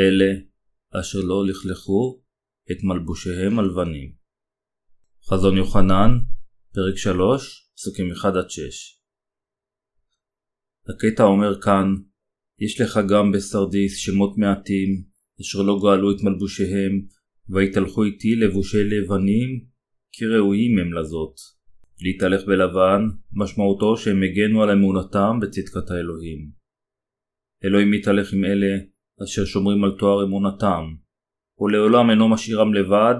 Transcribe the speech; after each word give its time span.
אלה 0.00 0.40
אשר 1.00 1.18
לא 1.18 1.46
לכלכו 1.46 2.22
את 2.70 2.76
מלבושיהם 2.82 3.58
הלבנים. 3.58 4.12
חזון 5.28 5.56
יוחנן, 5.56 6.10
פרק 6.74 6.96
3, 6.96 7.70
פסוקים 7.76 8.12
1-6 8.12 8.20
הקטע 10.88 11.22
אומר 11.22 11.60
כאן, 11.60 11.86
יש 12.58 12.80
לך 12.80 13.00
גם 13.08 13.32
בסרדיס 13.32 13.98
שמות 13.98 14.38
מעטים, 14.38 15.04
אשר 15.40 15.62
לא 15.62 15.80
גאלו 15.82 16.10
את 16.10 16.22
מלבושיהם, 16.22 16.92
ויתהלכו 17.48 18.04
איתי 18.04 18.36
לבושי 18.36 18.84
לבנים, 18.84 19.64
כי 20.12 20.24
ראויים 20.26 20.78
הם 20.78 20.92
לזאת. 20.92 21.34
להתהלך 22.00 22.46
בלבן, 22.46 23.02
משמעותו 23.32 23.96
שהם 23.96 24.22
הגנו 24.22 24.62
על 24.62 24.70
אמונתם 24.70 25.38
בצדקת 25.42 25.90
האלוהים. 25.90 26.50
אלוהים 27.64 27.90
מתהלך 27.90 28.32
עם 28.32 28.44
אלה 28.44 28.78
אשר 29.24 29.44
שומרים 29.44 29.84
על 29.84 29.90
תואר 29.98 30.24
אמונתם, 30.24 30.84
ולעולם 31.60 32.10
אינו 32.10 32.28
משאירם 32.28 32.74
לבד, 32.74 33.14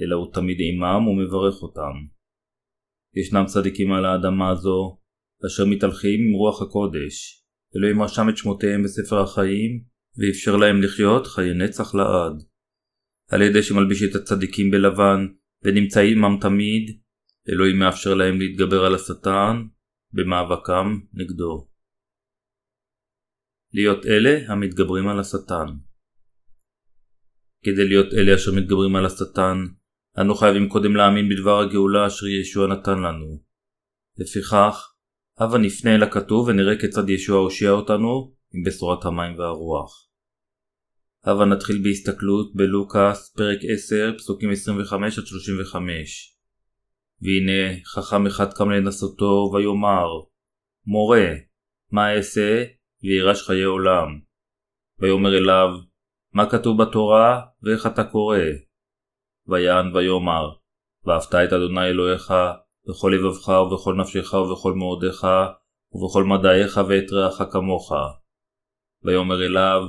אלא 0.00 0.16
הוא 0.16 0.32
תמיד 0.32 0.56
עמם 0.60 1.08
ומברך 1.08 1.62
אותם. 1.62 1.94
ישנם 3.16 3.44
צדיקים 3.46 3.92
על 3.92 4.04
האדמה 4.04 4.50
הזו, 4.50 4.98
אשר 5.46 5.64
מתהלכים 5.64 6.20
עם 6.20 6.32
רוח 6.32 6.62
הקודש. 6.62 7.42
אלוהים 7.76 8.02
רשם 8.02 8.28
את 8.28 8.36
שמותיהם 8.36 8.82
בספר 8.82 9.20
החיים, 9.20 9.82
ואפשר 10.18 10.56
להם 10.56 10.82
לחיות 10.82 11.26
חיי 11.26 11.54
נצח 11.54 11.94
לעד. 11.94 12.42
על 13.30 13.42
ידי 13.42 13.62
שמלביש 13.62 14.02
את 14.02 14.14
הצדיקים 14.14 14.70
בלבן, 14.70 15.26
ונמצא 15.64 16.00
עמם 16.00 16.38
תמיד, 16.40 17.00
אלוהים 17.48 17.78
מאפשר 17.78 18.14
להם 18.14 18.38
להתגבר 18.40 18.84
על 18.84 18.94
השטן, 18.94 19.62
במאבקם 20.12 20.98
נגדו. 21.14 21.68
להיות 23.76 24.06
אלה 24.06 24.52
המתגברים 24.52 25.08
על 25.08 25.20
השטן. 25.20 25.66
כדי 27.64 27.88
להיות 27.88 28.14
אלה 28.14 28.34
אשר 28.34 28.52
מתגברים 28.52 28.96
על 28.96 29.06
השטן, 29.06 29.56
אנו 30.20 30.34
חייבים 30.34 30.68
קודם 30.68 30.96
להאמין 30.96 31.28
בדבר 31.28 31.60
הגאולה 31.60 32.06
אשר 32.06 32.26
ישוע 32.26 32.66
נתן 32.66 32.98
לנו. 32.98 33.42
לפיכך, 34.18 34.92
הבה 35.38 35.58
נפנה 35.58 35.94
אל 35.94 36.02
הכתוב 36.02 36.48
ונראה 36.48 36.80
כיצד 36.80 37.10
ישוע 37.10 37.38
הושיע 37.38 37.70
אותנו 37.70 38.34
עם 38.54 38.62
בשורת 38.66 39.04
המים 39.04 39.38
והרוח. 39.38 40.08
הבה 41.24 41.44
נתחיל 41.44 41.82
בהסתכלות 41.82 42.54
בלוקאס, 42.54 43.34
פרק 43.36 43.58
10, 43.74 44.12
פסוקים 44.18 44.50
25-35. 44.50 44.54
והנה 47.22 47.84
חכם 47.84 48.26
אחד 48.26 48.52
קם 48.52 48.70
לנסותו 48.70 49.50
ויאמר 49.54 50.06
מורה, 50.86 51.28
מה 51.92 52.14
אעשה 52.14 52.64
וירש 53.02 53.42
חיי 53.42 53.62
עולם? 53.62 54.20
ויאמר 54.98 55.36
אליו 55.38 55.68
מה 56.32 56.50
כתוב 56.50 56.82
בתורה 56.82 57.40
ואיך 57.62 57.86
אתה 57.86 58.04
קורא? 58.04 58.38
ויען 59.46 59.96
ויאמר 59.96 60.54
ואהבת 61.04 61.34
את 61.34 61.52
אדוני 61.52 61.86
אלוהיך 61.86 62.32
בכל 62.88 63.12
לבבך 63.14 63.48
ובכל 63.48 63.94
נפשך 63.94 64.34
ובכל 64.34 64.72
מאודיך 64.72 65.26
ובכל 65.92 66.24
מדעיך 66.24 66.80
ואת 66.88 67.12
רעך 67.12 67.52
כמוך. 67.52 67.92
ויאמר 69.02 69.46
אליו 69.46 69.82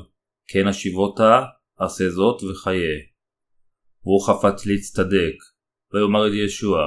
כן 0.47 0.67
השיבותה 0.67 1.45
עשה 1.77 2.09
זאת 2.09 2.44
וחיה. 2.44 2.97
והוא 4.03 4.27
חפץ 4.27 4.66
להצטדק 4.66 5.38
ויאמר 5.94 6.27
את 6.27 6.33
ישוע 6.45 6.80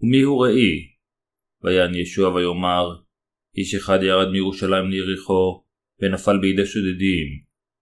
ומי 0.00 0.22
הוא 0.22 0.46
ראי? 0.46 0.72
ויען 1.62 1.94
ישוע 1.94 2.34
ויאמר 2.34 3.07
איש 3.58 3.74
אחד 3.74 3.98
ירד 4.02 4.28
מירושלים 4.32 4.90
ליריחו 4.90 5.64
ונפל 6.00 6.38
בידי 6.38 6.66
שודדים 6.66 7.26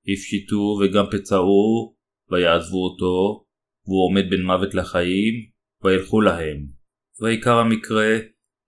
הפשיטו 0.09 0.79
וגם 0.81 1.05
פצעו 1.11 1.95
ויעזבו 2.31 2.85
אותו 2.85 3.45
והוא 3.87 4.05
עומד 4.07 4.31
בין 4.31 4.43
מוות 4.43 4.75
לחיים 4.75 5.35
וילכו 5.85 6.21
להם. 6.21 6.67
ועיקר 7.21 7.59
המקרה 7.59 8.19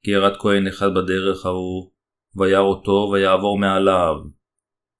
כי 0.04 0.10
ירד 0.10 0.36
כהן 0.38 0.66
אחד 0.66 0.88
בדרך 0.94 1.46
ההוא 1.46 1.90
וירא 2.36 2.60
אותו 2.60 3.10
ויעבור 3.12 3.58
מעליו. 3.58 4.16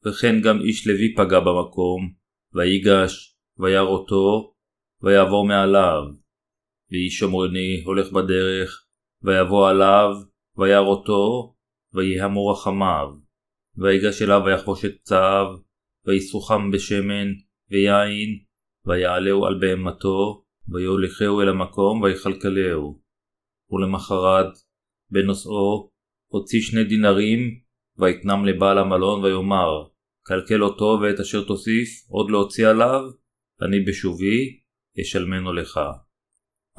וכן 0.07 0.41
גם 0.41 0.61
איש 0.61 0.87
לוי 0.87 1.15
פגע 1.15 1.41
במקום 1.41 2.13
ויגש 2.55 3.37
וירא 3.59 3.87
אותו 3.87 4.55
ויעבור 5.03 5.47
מעליו. 5.47 6.03
ואיש 6.91 7.19
שומרוני 7.19 7.83
הולך 7.85 8.13
בדרך, 8.13 8.85
ויבוא 9.23 9.69
עליו, 9.69 10.11
וירא 10.57 10.87
אותו, 10.87 11.55
ויהמו 11.99 12.47
רחמיו. 12.47 13.09
ויגש 13.77 14.23
אליו 14.23 14.43
ויחבוש 14.47 14.85
את 14.85 14.95
פצעיו, 15.01 15.47
ויסוכם 16.07 16.71
בשמן, 16.71 17.29
ויין, 17.71 18.39
ויעלהו 18.87 19.47
על 19.47 19.59
בהמתו, 19.61 20.45
ויוליכהו 20.69 21.41
אל 21.41 21.49
המקום, 21.49 22.03
ויכלכלהו. 22.03 23.01
ולמחרת, 23.71 24.53
בנושאו, 25.11 25.91
הוציא 26.27 26.61
שני 26.61 26.85
דינרים, 26.85 27.41
ויתנם 27.99 28.45
לבעל 28.45 28.79
המלון, 28.79 29.25
ויאמר, 29.25 29.89
כלכל 30.27 30.63
אותו 30.63 30.99
ואת 31.03 31.21
אשר 31.21 31.45
תוסיף, 31.45 31.89
עוד 32.09 32.31
להוציא 32.31 32.69
עליו, 32.69 33.01
אני 33.63 33.81
בשובי, 33.81 34.61
אשלמנו 35.01 35.53
לך. 35.53 35.81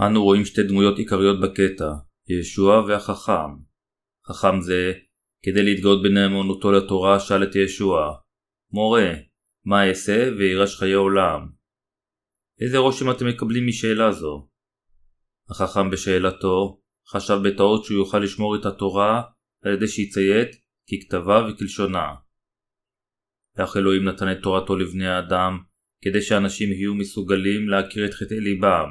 אנו 0.06 0.24
רואים 0.24 0.46
שתי 0.46 0.64
דמויות 0.64 0.98
עיקריות 0.98 1.40
בקטע, 1.42 1.92
ישוע 2.28 2.84
והחכם. 2.88 3.52
חכם 4.28 4.62
זה, 4.62 4.94
כדי 5.44 5.64
להתגאות 5.64 6.04
בנאמנותו 6.04 6.72
לתורה, 6.72 7.20
שאל 7.20 7.44
את 7.44 7.56
ישוע, 7.56 8.16
מורה, 8.72 9.12
מה 9.66 9.88
אעשה 9.88 10.30
וירש 10.38 10.76
חיי 10.76 10.94
עולם? 10.94 11.50
איזה 12.62 12.78
רושם 12.78 13.12
אתם 13.12 13.28
מקבלים 13.28 13.68
משאלה 13.68 14.12
זו? 14.12 14.50
החכם 15.50 15.90
בשאלתו, 15.90 16.82
חשב 17.08 17.38
בטעות 17.44 17.86
שהוא 17.86 17.98
יוכל 17.98 18.20
לשמור 18.20 18.56
את 18.56 18.66
התורה 18.66 19.22
על 19.64 19.74
ידי 19.74 19.88
שיציית 19.88 20.50
ככתבה 20.90 21.48
וכלשונה. 21.50 22.16
כך 23.58 23.78
אלוהים 23.78 24.06
נתן 24.06 24.32
את 24.32 24.38
תורתו 24.44 24.76
לבני 24.76 25.08
האדם, 25.08 25.60
כדי 26.02 26.22
שאנשים 26.22 26.72
יהיו 26.72 26.96
מסוגלים 26.96 27.70
להכיר 27.70 28.06
את 28.06 28.14
חטאי 28.14 28.40
ליבם, 28.40 28.90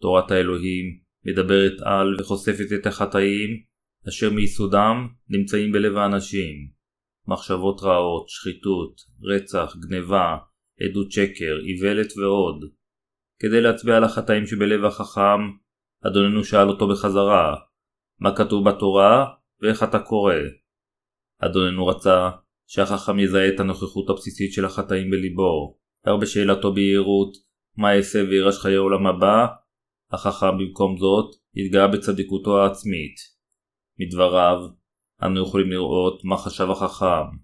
תורת 0.00 0.30
האלוהים 0.30 1.00
מדברת 1.24 1.80
על 1.80 2.16
וחושפת 2.20 2.72
את 2.80 2.86
החטאים 2.86 3.64
אשר 4.08 4.30
מיסודם 4.30 5.08
נמצאים 5.28 5.72
בלב 5.72 5.96
האנשים. 5.96 6.54
מחשבות 7.28 7.80
רעות, 7.82 8.28
שחיתות, 8.28 9.00
רצח, 9.22 9.76
גניבה, 9.76 10.36
עדות 10.80 11.12
שקר, 11.12 11.54
איוולת 11.68 12.12
ועוד. 12.16 12.70
כדי 13.38 13.60
להצביע 13.60 13.96
על 13.96 14.04
החטאים 14.04 14.46
שבלב 14.46 14.84
החכם, 14.84 15.40
אדוננו 16.06 16.44
שאל 16.44 16.68
אותו 16.68 16.88
בחזרה, 16.88 17.56
מה 18.20 18.36
כתוב 18.36 18.68
בתורה 18.68 19.26
ואיך 19.62 19.82
אתה 19.82 19.98
קורא? 19.98 20.34
אדוננו 21.38 21.86
רצה 21.86 22.30
שהחכם 22.66 23.18
יזהה 23.18 23.48
את 23.48 23.60
הנוכחות 23.60 24.10
הבסיסית 24.10 24.52
של 24.52 24.64
החטאים 24.64 25.10
בליבו, 25.10 25.78
אך 26.06 26.12
בשאלתו 26.20 26.72
ביהירות, 26.72 27.36
מה 27.76 27.96
אעשה 27.96 28.18
וירש 28.18 28.58
חיי 28.58 28.76
עולם 28.76 29.06
הבא, 29.06 29.46
החכם 30.12 30.58
במקום 30.58 30.96
זאת 30.98 31.34
התגאה 31.56 31.88
בצדיקותו 31.88 32.62
העצמית. 32.62 33.35
מדבריו, 33.98 34.58
אנו 35.22 35.42
יכולים 35.42 35.70
לראות 35.70 36.24
מה 36.24 36.36
חשב 36.36 36.70
החכם. 36.70 37.36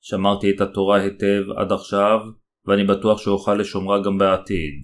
שמרתי 0.00 0.50
את 0.50 0.60
התורה 0.60 1.00
היטב 1.00 1.42
עד 1.56 1.72
עכשיו, 1.72 2.18
ואני 2.66 2.84
בטוח 2.84 3.18
שאוכל 3.18 3.54
לשומרה 3.54 4.02
גם 4.04 4.18
בעתיד. 4.18 4.74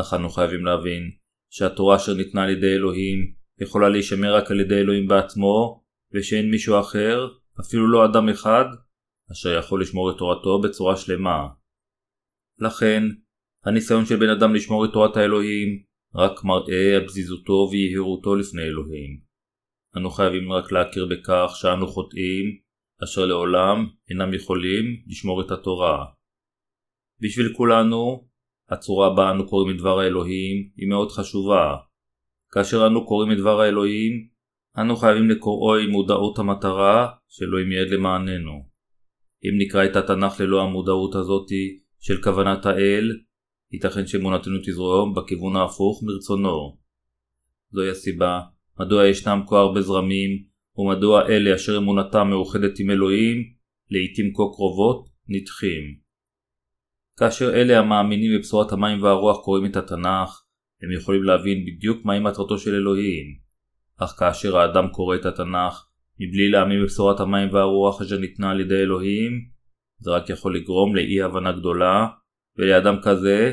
אך 0.00 0.14
אנו 0.14 0.30
חייבים 0.30 0.64
להבין 0.64 1.02
שהתורה 1.50 1.96
אשר 1.96 2.14
ניתנה 2.14 2.42
על 2.42 2.50
ידי 2.50 2.74
אלוהים 2.74 3.18
יכולה 3.60 3.88
להישמר 3.88 4.34
רק 4.34 4.50
על 4.50 4.60
ידי 4.60 4.74
אלוהים 4.74 5.08
בעצמו, 5.08 5.84
ושאין 6.14 6.50
מישהו 6.50 6.80
אחר, 6.80 7.28
אפילו 7.60 7.92
לא 7.92 8.04
אדם 8.04 8.28
אחד, 8.28 8.64
אשר 9.32 9.58
יכול 9.58 9.82
לשמור 9.82 10.10
את 10.10 10.16
תורתו 10.18 10.60
בצורה 10.60 10.96
שלמה. 10.96 11.46
לכן, 12.58 13.02
הניסיון 13.64 14.06
של 14.06 14.16
בן 14.16 14.28
אדם 14.28 14.54
לשמור 14.54 14.84
את 14.84 14.90
תורת 14.92 15.16
האלוהים 15.16 15.82
רק 16.14 16.44
מראה 16.44 16.96
על 16.96 17.06
פזיזותו 17.06 17.68
ויהירותו 17.72 18.34
לפני 18.34 18.62
אלוהים. 18.62 19.25
אנו 19.96 20.10
חייבים 20.10 20.52
רק 20.52 20.72
להכיר 20.72 21.06
בכך 21.10 21.50
שאנו 21.54 21.86
חוטאים, 21.86 22.44
אשר 23.04 23.26
לעולם 23.26 23.86
אינם 24.10 24.34
יכולים 24.34 24.84
לשמור 25.06 25.40
את 25.40 25.50
התורה. 25.50 26.04
בשביל 27.20 27.52
כולנו, 27.56 28.28
הצורה 28.68 29.14
בה 29.14 29.30
אנו 29.30 29.48
קוראים 29.48 29.76
את 29.76 29.80
דבר 29.80 29.98
האלוהים 29.98 30.70
היא 30.76 30.88
מאוד 30.88 31.12
חשובה. 31.12 31.76
כאשר 32.52 32.86
אנו 32.86 33.06
קוראים 33.06 33.32
את 33.32 33.36
דבר 33.36 33.60
האלוהים, 33.60 34.28
אנו 34.78 34.96
חייבים 34.96 35.30
לקוראו 35.30 35.76
עם 35.76 35.90
מודעות 35.90 36.38
המטרה 36.38 37.08
שאלוהים 37.28 37.72
יעד 37.72 37.88
למעננו. 37.88 38.66
אם 39.44 39.58
נקרא 39.58 39.84
את 39.84 39.96
התנ"ך 39.96 40.40
ללא 40.40 40.62
המודעות 40.62 41.14
הזאתי 41.14 41.78
של 42.00 42.22
כוונת 42.22 42.66
האל, 42.66 43.10
ייתכן 43.72 44.06
שאמונתנו 44.06 44.58
תזרום 44.58 45.14
בכיוון 45.14 45.56
ההפוך 45.56 46.02
מרצונו. 46.02 46.78
זוהי 47.70 47.90
הסיבה 47.90 48.40
מדוע 48.80 49.06
ישנם 49.06 49.40
כה 49.46 49.56
הרבה 49.58 49.80
זרמים, 49.80 50.30
ומדוע 50.76 51.28
אלה 51.28 51.54
אשר 51.54 51.78
אמונתם 51.78 52.28
מאוחדת 52.30 52.78
עם 52.78 52.90
אלוהים, 52.90 53.36
לעיתים 53.90 54.32
כה 54.34 54.42
קרובות, 54.54 55.08
נדחים. 55.28 55.82
כאשר 57.18 57.54
אלה 57.54 57.78
המאמינים 57.78 58.38
בבשורת 58.38 58.72
המים 58.72 59.02
והרוח 59.02 59.44
קוראים 59.44 59.66
את 59.66 59.76
התנ"ך, 59.76 60.42
הם 60.82 60.92
יכולים 60.92 61.22
להבין 61.22 61.64
בדיוק 61.66 62.04
מהי 62.04 62.20
מטרתו 62.20 62.58
של 62.58 62.74
אלוהים. 62.74 63.24
אך 63.98 64.10
כאשר 64.18 64.56
האדם 64.56 64.88
קורא 64.88 65.16
את 65.16 65.26
התנ"ך 65.26 65.86
מבלי 66.20 66.50
להאמין 66.50 66.82
בבשורת 66.82 67.20
המים 67.20 67.52
והרוח 67.52 68.02
אשר 68.02 68.18
ניתנה 68.18 68.50
על 68.50 68.60
ידי 68.60 68.74
אלוהים, 68.74 69.32
זה 69.98 70.10
רק 70.10 70.30
יכול 70.30 70.56
לגרום 70.56 70.96
לאי 70.96 71.22
הבנה 71.22 71.52
גדולה, 71.52 72.06
ולאדם 72.58 72.96
כזה 73.02 73.52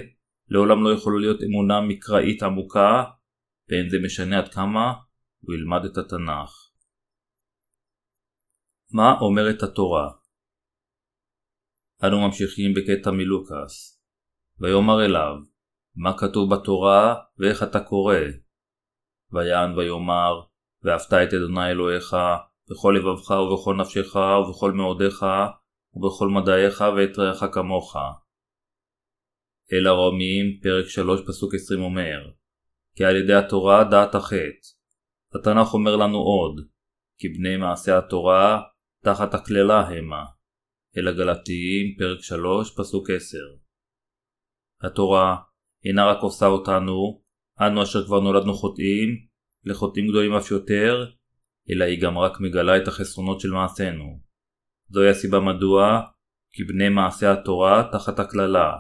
לעולם 0.50 0.84
לא 0.84 0.90
יכולה 0.90 1.20
להיות 1.20 1.44
אמונה 1.44 1.82
מקראית 1.82 2.44
עמוקה, 2.44 3.04
ואין 3.70 3.90
זה 3.90 3.98
משנה 4.06 4.38
עד 4.38 4.48
כמה 4.48 4.94
הוא 5.46 5.56
ילמד 5.56 5.86
את 5.86 5.98
התנ"ך. 5.98 6.52
מה 8.92 9.20
אומרת 9.22 9.64
התורה? 9.64 10.12
אנו 12.04 12.28
ממשיכים 12.28 12.74
בקטע 12.74 13.12
מלוקאס. 13.12 14.04
ויאמר 14.60 15.06
אליו, 15.06 15.36
מה 15.96 16.18
כתוב 16.18 16.54
בתורה 16.54 17.16
ואיך 17.38 17.64
אתה 17.64 17.80
קורא? 17.80 18.16
ויען 19.32 19.78
ויאמר, 19.78 20.42
ואהבת 20.84 21.14
את 21.14 21.34
אדוני 21.34 21.72
אלוהיך 21.72 22.16
בכל 22.70 22.96
לבבך 22.98 23.30
ובכל 23.32 23.76
נפשך 23.82 24.16
ובכל 24.16 24.72
מאודיך 24.72 25.26
ובכל 25.94 26.28
מדעיך 26.28 26.84
ואת 26.98 27.20
רעך 27.20 27.44
כמוך. 27.54 27.96
אל 29.74 29.88
הרומיים, 29.88 30.60
פרק 30.64 30.86
3 30.88 31.22
פסוק 31.28 31.54
20 31.54 31.82
אומר, 31.82 32.32
כי 32.96 33.06
על 33.06 33.16
ידי 33.16 33.34
התורה 33.34 33.84
דעת 33.84 34.16
החטא. 34.16 34.73
התנ"ך 35.36 35.74
אומר 35.74 35.96
לנו 35.96 36.18
עוד, 36.18 36.68
כי 37.18 37.30
בני 37.30 37.58
מעשה 37.58 37.98
התורה 37.98 38.62
תחת 39.04 39.34
הקללה 39.34 39.82
המה. 39.82 40.26
אל 40.98 41.08
הגלתיים, 41.08 41.96
פרק 41.98 42.22
3 42.22 42.76
פסוק 42.78 43.10
10. 43.10 43.38
התורה 44.84 45.36
אינה 45.86 46.06
רק 46.06 46.18
עושה 46.22 46.46
אותנו, 46.46 47.22
אנו 47.62 47.84
אשר 47.84 48.06
כבר 48.06 48.20
נולדנו 48.20 48.54
חוטאים, 48.54 49.10
לחוטאים 49.66 50.08
גדולים 50.08 50.34
אף 50.34 50.52
יותר, 50.52 51.12
אלא 51.70 51.84
היא 51.84 52.02
גם 52.02 52.18
רק 52.18 52.40
מגלה 52.40 52.78
את 52.78 52.88
החסרונות 52.88 53.40
של 53.40 53.52
מעשינו. 53.52 54.22
זוהי 54.90 55.10
הסיבה 55.10 55.40
מדוע 55.40 56.02
כי 56.52 56.64
בני 56.64 56.90
מעשה 56.90 57.32
התורה 57.32 57.90
תחת 57.92 58.20
הקללה. 58.20 58.72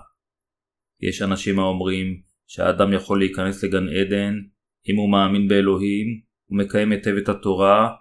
יש 1.01 1.21
אנשים 1.21 1.59
האומרים 1.59 2.21
שהאדם 2.47 2.93
יכול 2.93 3.19
להיכנס 3.19 3.63
לגן 3.63 3.87
עדן 3.89 4.33
אם 4.89 4.97
הוא 4.97 5.11
מאמין 5.11 5.47
באלוהים 5.47 6.21
ומקיים 6.53 6.91
היטב 6.91 7.15
את 7.23 7.29
התורה 7.29 7.95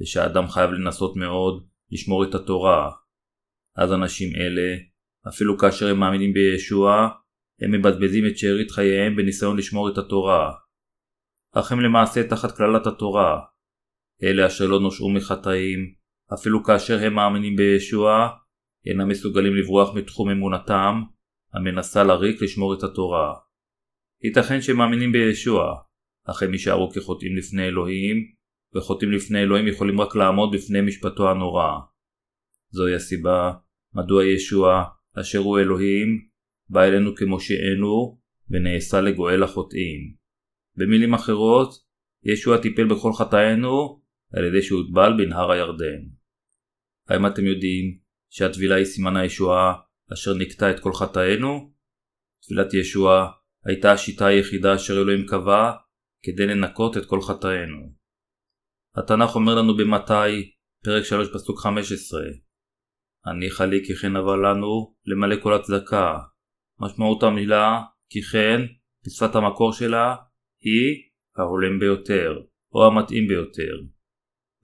ושהאדם 0.00 0.48
חייב 0.48 0.70
לנסות 0.70 1.16
מאוד 1.16 1.66
לשמור 1.90 2.24
את 2.24 2.34
התורה. 2.34 2.90
אז 3.76 3.92
אנשים 3.92 4.28
אלה, 4.36 4.76
אפילו 5.28 5.58
כאשר 5.58 5.88
הם 5.88 6.00
מאמינים 6.00 6.32
בישוע, 6.32 7.08
הם 7.62 7.72
מבזבזים 7.72 8.26
את 8.26 8.38
שארית 8.38 8.70
חייהם 8.70 9.16
בניסיון 9.16 9.56
לשמור 9.56 9.88
את 9.92 9.98
התורה. 9.98 10.52
אך 11.54 11.72
הם 11.72 11.80
למעשה 11.80 12.28
תחת 12.28 12.56
קללת 12.56 12.86
התורה. 12.86 13.40
אלה 14.22 14.46
אשר 14.46 14.66
לא 14.66 14.80
נושעו 14.80 15.10
מחטאים, 15.10 15.94
אפילו 16.34 16.64
כאשר 16.64 16.98
הם 17.06 17.14
מאמינים 17.14 17.56
בישוע, 17.56 18.28
אינם 18.86 19.08
מסוגלים 19.08 19.54
לברוח 19.54 19.94
מתחום 19.94 20.30
אמונתם, 20.30 21.02
המנסה 21.54 22.04
לריק 22.04 22.42
לשמור 22.42 22.74
את 22.74 22.82
התורה. 22.82 23.34
ייתכן 24.24 24.60
שהם 24.60 24.76
מאמינים 24.76 25.12
בישוע, 25.12 25.74
אך 26.30 26.42
הם 26.42 26.52
יישארו 26.52 26.90
כחוטאים 26.90 27.36
לפני 27.36 27.68
אלוהים, 27.68 28.16
וחוטאים 28.74 29.12
לפני 29.12 29.42
אלוהים 29.42 29.68
יכולים 29.68 30.00
רק 30.00 30.16
לעמוד 30.16 30.54
בפני 30.54 30.80
משפטו 30.80 31.30
הנורא. 31.30 31.78
זוהי 32.70 32.94
הסיבה 32.94 33.52
מדוע 33.94 34.24
ישוע, 34.24 34.84
אשר 35.20 35.38
הוא 35.38 35.58
אלוהים, 35.58 36.28
בא 36.68 36.84
אלינו 36.84 37.14
כמושיענו, 37.14 38.18
ונעשה 38.50 39.00
לגואל 39.00 39.42
החוטאים. 39.42 40.14
במילים 40.76 41.14
אחרות, 41.14 41.74
ישוע 42.24 42.58
טיפל 42.58 42.88
בכל 42.88 43.12
חטאינו, 43.12 44.02
על 44.32 44.44
ידי 44.44 44.62
שהוטבל 44.62 45.12
בנהר 45.18 45.52
הירדן. 45.52 46.00
האם 47.08 47.26
אתם 47.26 47.46
יודעים 47.46 47.98
שהטבילה 48.30 48.74
היא 48.74 48.84
סימן 48.84 49.16
הישועה 49.16 49.74
אשר 50.12 50.34
נקטע 50.34 50.70
את 50.70 50.80
כל 50.80 50.92
חטאינו? 50.92 51.72
תפילת 52.42 52.74
ישוע 52.74 53.30
הייתה 53.64 53.92
השיטה 53.92 54.26
היחידה 54.26 54.74
אשר 54.74 55.02
אלוהים 55.02 55.26
קבע 55.26 55.72
כדי 56.22 56.46
לנקות 56.46 56.96
את 56.96 57.06
כל 57.06 57.20
חטאינו. 57.22 57.94
התנ"ך 58.96 59.34
אומר 59.34 59.54
לנו 59.54 59.76
במתי, 59.76 60.52
פרק 60.84 61.04
3 61.04 61.28
פסוק 61.34 61.60
15 61.60 62.20
הניחה 63.24 63.66
לי 63.66 63.84
כי 63.86 63.94
כן 63.94 64.16
אבל 64.16 64.50
לנו 64.50 64.94
למלא 65.06 65.42
כל 65.42 65.54
הצדקה. 65.54 66.18
משמעות 66.80 67.22
המילה 67.22 67.80
כי 68.10 68.22
כן, 68.22 68.60
בשפת 69.06 69.34
המקור 69.34 69.72
שלה, 69.72 70.16
היא 70.60 71.10
ההולם 71.36 71.78
ביותר, 71.78 72.40
או 72.74 72.86
המתאים 72.86 73.28
ביותר. 73.28 73.74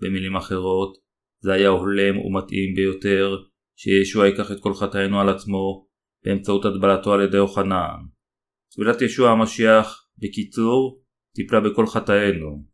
במילים 0.00 0.36
אחרות, 0.36 0.98
זה 1.40 1.52
היה 1.52 1.68
הולם 1.68 2.18
ומתאים 2.18 2.74
ביותר 2.74 3.36
שישוע 3.76 4.26
ייקח 4.26 4.52
את 4.52 4.56
כל 4.60 4.74
חטאינו 4.74 5.20
על 5.20 5.28
עצמו 5.28 5.88
באמצעות 6.24 6.64
הטבלתו 6.64 7.12
על 7.12 7.20
ידי 7.20 7.38
אוחנן. 7.38 7.96
טבילת 8.74 9.02
ישוע 9.02 9.30
המשיח, 9.30 10.08
בקיצור, 10.18 11.03
טיפלה 11.34 11.60
בכל 11.60 11.86
חטאינו. 11.86 12.64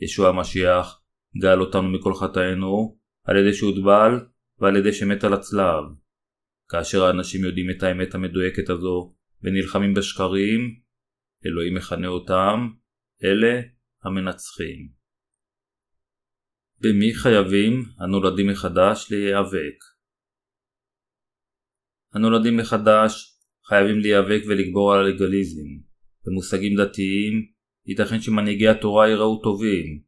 ישוע 0.00 0.28
המשיח 0.28 1.02
גאל 1.42 1.60
אותנו 1.60 1.88
מכל 1.92 2.14
חטאינו 2.14 2.98
על 3.24 3.36
ידי 3.36 3.54
שהוטבל 3.54 4.26
ועל 4.58 4.76
ידי 4.76 4.92
שמת 4.92 5.24
על 5.24 5.34
הצלב. 5.34 5.84
כאשר 6.68 7.04
האנשים 7.04 7.44
יודעים 7.44 7.66
את 7.70 7.82
האמת 7.82 8.14
המדויקת 8.14 8.70
הזו 8.70 9.14
ונלחמים 9.42 9.94
בשקרים, 9.94 10.60
אלוהים 11.46 11.74
מכנה 11.74 12.08
אותם 12.08 12.68
אלה 13.24 13.60
המנצחים. 14.02 14.88
במי 16.78 17.14
חייבים 17.14 17.82
הנולדים 17.98 18.46
מחדש 18.46 19.08
להיאבק? 19.10 19.78
הנולדים 22.12 22.56
מחדש 22.56 23.40
חייבים 23.68 23.98
להיאבק 23.98 24.42
ולגבור 24.48 24.94
על 24.94 25.06
הלגליזם. 25.06 25.68
במושגים 26.24 26.76
דתיים, 26.76 27.55
ייתכן 27.86 28.20
שמנהיגי 28.20 28.68
התורה 28.68 29.08
ייראו 29.08 29.42
טובים, 29.42 30.00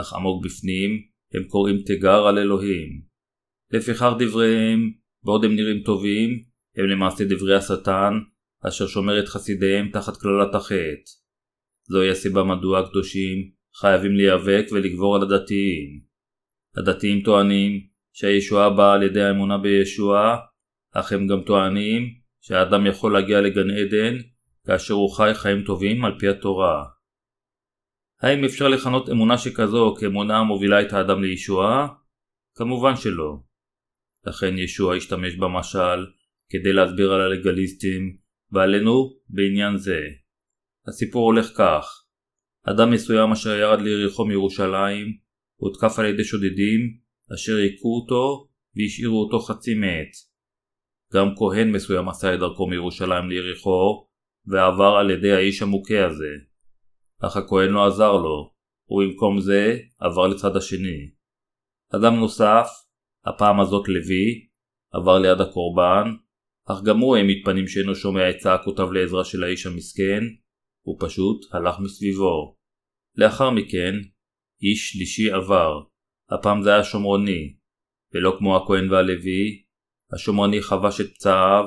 אך 0.00 0.12
עמוק 0.12 0.44
בפנים 0.44 0.90
הם 1.34 1.44
קוראים 1.44 1.82
תיגר 1.86 2.26
על 2.26 2.38
אלוהים. 2.38 3.02
לפיכך 3.70 4.12
דבריהם, 4.18 4.92
בעוד 5.24 5.44
הם 5.44 5.56
נראים 5.56 5.82
טובים, 5.82 6.44
הם 6.76 6.86
למעשה 6.86 7.24
דברי 7.24 7.56
השטן, 7.56 8.12
אשר 8.68 8.86
שומר 8.86 9.20
את 9.20 9.28
חסידיהם 9.28 9.88
תחת 9.92 10.16
קללת 10.16 10.54
החטא. 10.54 11.10
זוהי 11.82 12.10
הסיבה 12.10 12.44
מדוע 12.44 12.80
הקדושים 12.80 13.50
חייבים 13.80 14.16
להיאבק 14.16 14.66
ולגבור 14.72 15.16
על 15.16 15.22
הדתיים. 15.22 16.00
הדתיים 16.76 17.22
טוענים 17.22 17.86
שהישועה 18.12 18.70
באה 18.70 18.92
על 18.92 19.02
ידי 19.02 19.22
האמונה 19.22 19.58
בישוע, 19.58 20.36
אך 20.92 21.12
הם 21.12 21.26
גם 21.26 21.42
טוענים 21.46 22.02
שהאדם 22.40 22.86
יכול 22.86 23.12
להגיע 23.12 23.40
לגן 23.40 23.70
עדן 23.70 24.16
כאשר 24.66 24.94
הוא 24.94 25.16
חי 25.16 25.30
חיים 25.34 25.64
טובים 25.64 26.04
על 26.04 26.18
פי 26.18 26.28
התורה. 26.28 26.93
האם 28.24 28.44
אפשר 28.44 28.68
לכנות 28.68 29.10
אמונה 29.10 29.38
שכזו 29.38 29.94
כאמונה 30.00 30.38
המובילה 30.38 30.82
את 30.82 30.92
האדם 30.92 31.22
לישועה? 31.22 31.88
כמובן 32.54 32.96
שלא. 32.96 33.36
לכן 34.26 34.58
ישוע 34.58 34.96
השתמש 34.96 35.36
במשל 35.36 36.06
כדי 36.50 36.72
להסביר 36.72 37.12
על 37.12 37.20
הלגליסטים 37.20 38.16
ועלינו 38.52 39.16
בעניין 39.28 39.76
זה. 39.76 40.00
הסיפור 40.88 41.24
הולך 41.24 41.46
כך 41.56 42.04
אדם 42.62 42.90
מסוים 42.90 43.32
אשר 43.32 43.50
ירד 43.50 43.80
ליריחו 43.80 44.24
מירושלים 44.24 45.06
הותקף 45.56 45.98
על 45.98 46.06
ידי 46.06 46.24
שודדים 46.24 46.80
אשר 47.34 47.56
היכו 47.56 48.00
אותו 48.00 48.48
והשאירו 48.76 49.20
אותו 49.20 49.38
חצי 49.38 49.74
מת. 49.74 50.12
גם 51.14 51.26
כהן 51.36 51.70
מסוים 51.70 52.08
עשה 52.08 52.34
את 52.34 52.38
דרכו 52.38 52.66
מירושלים 52.66 53.30
ליריחו 53.30 54.06
ועבר 54.46 54.96
על 55.00 55.10
ידי 55.10 55.32
האיש 55.32 55.62
המוכה 55.62 56.06
הזה. 56.06 56.53
אך 57.26 57.36
הכהן 57.36 57.70
לא 57.70 57.86
עזר 57.86 58.12
לו, 58.12 58.52
ובמקום 58.88 59.40
זה 59.40 59.78
עבר 59.98 60.26
לצד 60.26 60.56
השני. 60.56 61.10
אדם 61.94 62.14
נוסף, 62.14 62.68
הפעם 63.26 63.60
הזאת 63.60 63.88
לוי, 63.88 64.48
עבר 64.92 65.18
ליד 65.18 65.40
הקורבן, 65.40 66.10
אך 66.66 66.82
גם 66.82 66.98
הוא 66.98 67.16
העמיד 67.16 67.42
פנים 67.44 67.68
שאינו 67.68 67.94
שומע 67.94 68.30
את 68.30 68.36
צעקותיו 68.36 68.92
לעזרה 68.92 69.24
של 69.24 69.44
האיש 69.44 69.66
המסכן, 69.66 70.22
הוא 70.86 70.96
פשוט 71.00 71.54
הלך 71.54 71.74
מסביבו. 71.80 72.56
לאחר 73.16 73.50
מכן, 73.50 73.94
איש 74.62 74.90
שלישי 74.90 75.30
עבר, 75.30 75.82
הפעם 76.30 76.62
זה 76.62 76.74
היה 76.74 76.84
שומרוני, 76.84 77.56
ולא 78.14 78.36
כמו 78.38 78.56
הכהן 78.56 78.90
והלוי, 78.90 79.62
השומרוני 80.12 80.62
חבש 80.62 81.00
את 81.00 81.06
פצעיו, 81.14 81.64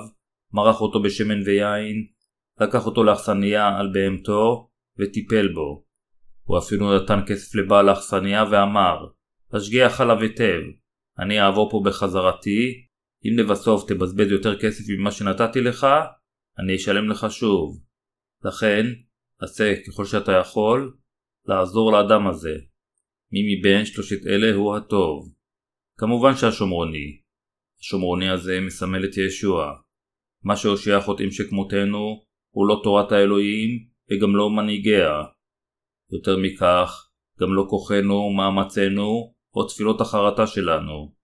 מרח 0.54 0.82
אותו 0.82 1.02
בשמן 1.02 1.42
ויין, 1.46 2.08
לקח 2.62 2.86
אותו 2.86 3.04
לאכסניה 3.04 3.78
על 3.78 3.88
בהמתו, 3.94 4.67
וטיפל 5.00 5.54
בו. 5.54 5.86
הוא 6.44 6.58
אפילו 6.58 6.96
נתן 6.96 7.20
כסף 7.28 7.56
לבעל 7.56 7.90
האכסניה 7.90 8.44
ואמר, 8.52 9.08
השגיח 9.54 10.02
עליו 10.02 10.22
היטב, 10.22 10.62
אני 11.20 11.42
אעבור 11.42 11.70
פה 11.72 11.82
בחזרתי, 11.86 12.86
אם 13.26 13.40
לבסוף 13.40 13.88
תבזבז 13.88 14.32
יותר 14.32 14.60
כסף 14.60 14.84
ממה 14.98 15.12
שנתתי 15.12 15.62
לך, 15.62 15.88
אני 16.60 16.76
אשלם 16.76 17.10
לך 17.10 17.28
שוב. 17.30 17.84
לכן, 18.46 18.86
עשה 19.40 19.74
ככל 19.88 20.06
שאתה 20.06 20.32
יכול 20.32 20.98
לעזור 21.46 21.92
לאדם 21.92 22.28
הזה. 22.28 22.56
מי 23.32 23.60
מבין 23.60 23.86
שלושת 23.86 24.28
אלה 24.28 24.56
הוא 24.56 24.76
הטוב. 24.76 25.34
כמובן 25.98 26.36
שהשומרוני. 26.36 27.22
השומרוני 27.80 28.30
הזה 28.30 28.60
מסמל 28.62 29.06
את 29.06 29.18
ישוע. 29.18 29.74
מה 30.44 30.56
שהושיע 30.56 31.02
חוטאים 31.02 31.32
שכמותנו 31.32 32.26
הוא 32.50 32.68
לא 32.68 32.82
תורת 32.84 33.12
האלוהים 33.12 33.88
וגם 34.12 34.36
לא 34.36 34.50
מנהיגיה. 34.50 35.24
יותר 36.12 36.38
מכך, 36.38 37.10
גם 37.42 37.54
לא 37.54 37.66
כוחנו, 37.70 38.30
מאמצינו 38.30 39.34
או 39.56 39.68
תפילות 39.68 40.02
החרטה 40.02 40.48
שלנו. 40.48 41.16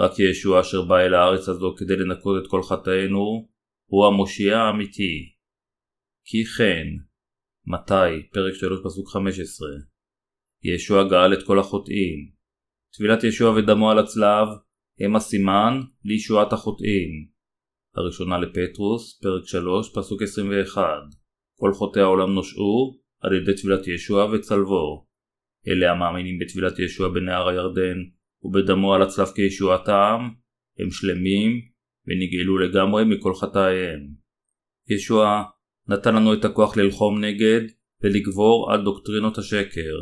רק 0.00 0.12
ישוע 0.18 0.60
אשר 0.60 0.82
בא 0.82 0.96
אל 0.96 1.14
הארץ 1.14 1.48
הזו 1.48 1.74
כדי 1.78 1.96
לנקות 1.96 2.42
את 2.42 2.50
כל 2.50 2.62
חטאינו, 2.62 3.48
הוא 3.90 4.06
המושיע 4.06 4.58
האמיתי. 4.58 5.34
כי 6.24 6.44
כן, 6.44 6.86
מתי, 7.66 8.28
פרק 8.32 8.54
3 8.54 8.80
פסוק 8.84 9.08
15 9.08 9.68
ישוע 10.62 11.08
גאל 11.08 11.32
את 11.32 11.46
כל 11.46 11.58
החוטאים. 11.58 12.30
טבילת 12.98 13.24
ישוע 13.24 13.50
ודמו 13.50 13.90
על 13.90 13.98
הצלב 13.98 14.48
הם 15.00 15.16
הסימן 15.16 15.80
לישועת 16.04 16.52
החוטאים. 16.52 17.28
הראשונה 17.96 18.38
לפטרוס, 18.38 19.20
פרק 19.22 19.46
3, 19.46 19.92
פסוק 19.94 20.22
21 20.22 21.23
כל 21.60 21.72
חוטאי 21.72 22.02
העולם 22.02 22.34
נושעו 22.34 22.98
על 23.20 23.32
ידי 23.32 23.62
טבילת 23.62 23.86
ישוע 23.86 24.24
וצלבו. 24.24 25.06
אלה 25.68 25.92
המאמינים 25.92 26.38
בטבילת 26.38 26.78
ישוע 26.78 27.08
בנהר 27.08 27.48
הירדן 27.48 27.98
ובדמו 28.42 28.94
על 28.94 29.02
הצלב 29.02 29.26
כישועת 29.34 29.88
העם, 29.88 30.20
הם 30.78 30.90
שלמים 30.90 31.60
ונגאלו 32.06 32.58
לגמרי 32.58 33.04
מכל 33.04 33.34
חטאיהם. 33.34 34.00
ישוע 34.88 35.42
נתן 35.88 36.14
לנו 36.14 36.34
את 36.34 36.44
הכוח 36.44 36.76
ללחום 36.76 37.24
נגד 37.24 37.60
ולגבור 38.02 38.72
על 38.72 38.84
דוקטרינות 38.84 39.38
השקר. 39.38 39.96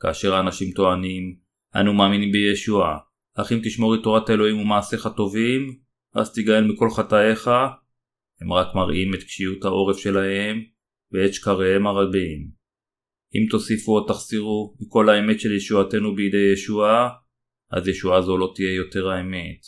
כאשר 0.00 0.34
האנשים 0.34 0.70
טוענים, 0.70 1.36
אנו 1.76 1.92
מאמינים 1.92 2.32
בישוע, 2.32 2.98
אך 3.34 3.52
אם 3.52 3.60
תשמור 3.64 3.94
את 3.94 4.00
תורת 4.02 4.28
האלוהים 4.28 4.58
ומעשיך 4.58 5.08
טובים, 5.16 5.78
אז 6.14 6.32
תיגאל 6.34 6.64
מכל 6.64 6.90
חטאיך, 6.90 7.50
הם 8.42 8.52
רק 8.52 8.74
מראים 8.74 9.14
את 9.14 9.22
קשיות 9.22 9.64
העורף 9.64 9.98
שלהם 9.98 10.62
ואת 11.12 11.34
שקריהם 11.34 11.86
הרבים. 11.86 12.50
אם 13.34 13.46
תוסיפו 13.50 13.98
או 13.98 14.06
תחסירו 14.06 14.76
מכל 14.80 15.08
האמת 15.08 15.40
של 15.40 15.52
ישועתנו 15.52 16.14
בידי 16.14 16.52
ישועה, 16.52 17.08
אז 17.72 17.88
ישועה 17.88 18.22
זו 18.22 18.38
לא 18.38 18.52
תהיה 18.54 18.74
יותר 18.74 19.08
האמת. 19.08 19.60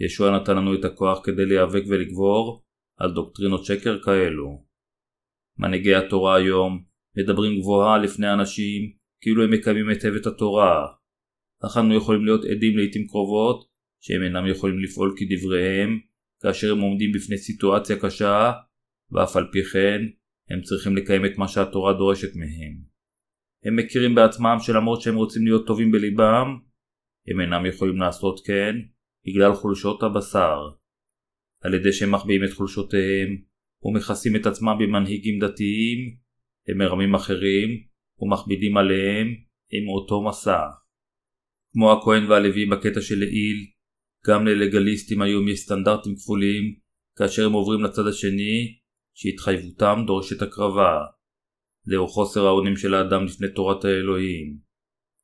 ישוע 0.00 0.40
נתן 0.40 0.56
לנו 0.56 0.74
את 0.74 0.84
הכוח 0.84 1.20
כדי 1.24 1.46
להיאבק 1.46 1.82
ולגבור 1.88 2.64
על 2.98 3.12
דוקטרינות 3.12 3.64
שקר 3.64 4.02
כאלו. 4.02 4.64
מנהיגי 5.58 5.94
התורה 5.94 6.36
היום 6.36 6.84
מדברים 7.16 7.60
גבוהה 7.60 7.98
לפני 7.98 8.32
אנשים 8.32 8.92
כאילו 9.20 9.44
הם 9.44 9.50
מקיימים 9.50 9.88
היטב 9.88 10.12
את 10.20 10.26
התורה. 10.26 10.86
אך 11.66 11.76
אנו 11.76 11.96
יכולים 11.96 12.24
להיות 12.24 12.44
עדים 12.44 12.76
לעיתים 12.78 13.06
קרובות 13.06 13.68
שהם 14.00 14.22
אינם 14.22 14.46
יכולים 14.46 14.78
לפעול 14.78 15.14
כדבריהם 15.18 16.00
כאשר 16.42 16.72
הם 16.72 16.80
עומדים 16.80 17.12
בפני 17.12 17.38
סיטואציה 17.38 17.96
קשה 18.00 18.52
ואף 19.10 19.36
על 19.36 19.48
פי 19.52 19.64
כן 19.64 20.00
הם 20.50 20.62
צריכים 20.62 20.96
לקיים 20.96 21.24
את 21.24 21.38
מה 21.38 21.48
שהתורה 21.48 21.92
דורשת 21.92 22.36
מהם. 22.36 22.92
הם 23.64 23.76
מכירים 23.76 24.14
בעצמם 24.14 24.56
שלמרות 24.60 25.00
שהם 25.00 25.14
רוצים 25.14 25.44
להיות 25.44 25.66
טובים 25.66 25.92
בליבם, 25.92 26.58
הם 27.28 27.40
אינם 27.40 27.66
יכולים 27.66 27.96
לעשות 27.96 28.40
כן 28.46 28.74
בגלל 29.26 29.54
חולשות 29.54 30.02
הבשר. 30.02 30.58
על 31.62 31.74
ידי 31.74 31.92
שהם 31.92 32.14
מחביאים 32.14 32.44
את 32.44 32.52
חולשותיהם 32.52 33.42
ומכסים 33.82 34.36
את 34.36 34.46
עצמם 34.46 34.76
במנהיגים 34.80 35.38
דתיים, 35.40 36.16
הם 36.68 36.78
מרמים 36.78 37.14
אחרים 37.14 37.68
ומכבידים 38.18 38.76
עליהם 38.76 39.26
עם 39.70 39.88
אותו 39.88 40.28
מסע. 40.28 40.62
כמו 41.72 41.92
הכהן 41.92 42.30
והלוי 42.30 42.66
בקטע 42.66 43.00
של 43.00 43.18
לעיל, 43.18 43.66
גם 44.26 44.46
ללגליסטים 44.46 45.22
היום 45.22 45.48
יש 45.48 45.60
סטנדרטים 45.60 46.16
כפולים 46.16 46.74
כאשר 47.18 47.46
הם 47.46 47.52
עוברים 47.52 47.84
לצד 47.84 48.06
השני 48.06 48.78
שהתחייבותם 49.14 50.02
דורשת 50.06 50.42
הקרבה. 50.42 50.98
זהו 51.84 52.08
חוסר 52.08 52.46
האונים 52.46 52.76
של 52.76 52.94
האדם 52.94 53.24
לפני 53.24 53.46
תורת 53.54 53.84
האלוהים. 53.84 54.58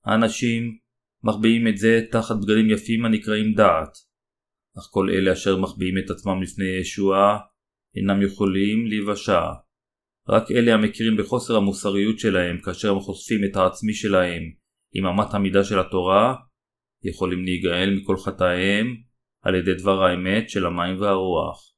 האנשים 0.05 0.79
מחביאים 1.25 1.69
את 1.69 1.79
זה 1.79 2.01
תחת 2.11 2.37
בגדים 2.37 2.71
יפים 2.71 3.05
הנקראים 3.05 3.55
דעת. 3.55 3.99
אך 4.79 4.89
כל 4.91 5.11
אלה 5.11 5.33
אשר 5.33 5.57
מחביאים 5.57 5.95
את 5.99 6.11
עצמם 6.11 6.43
לפני 6.43 6.65
ישוע 6.81 7.39
אינם 7.97 8.23
יכולים 8.23 8.87
להיוושע. 8.87 9.43
רק 10.29 10.51
אלה 10.51 10.75
המכירים 10.75 11.17
בחוסר 11.17 11.57
המוסריות 11.57 12.19
שלהם 12.19 12.61
כאשר 12.61 12.91
הם 12.93 13.01
חושפים 13.01 13.41
את 13.45 13.57
העצמי 13.57 13.95
שלהם 13.95 14.43
עם 14.95 15.07
אמת 15.07 15.35
המידה 15.35 15.65
של 15.65 15.79
התורה, 15.79 16.35
יכולים 17.05 17.45
להיגאל 17.45 17.95
מכל 17.95 18.17
חטאיהם 18.17 18.97
על 19.43 19.55
ידי 19.55 19.75
דבר 19.75 20.03
האמת 20.03 20.51
של 20.51 20.67
המים 20.67 21.01
והרוח. 21.01 21.73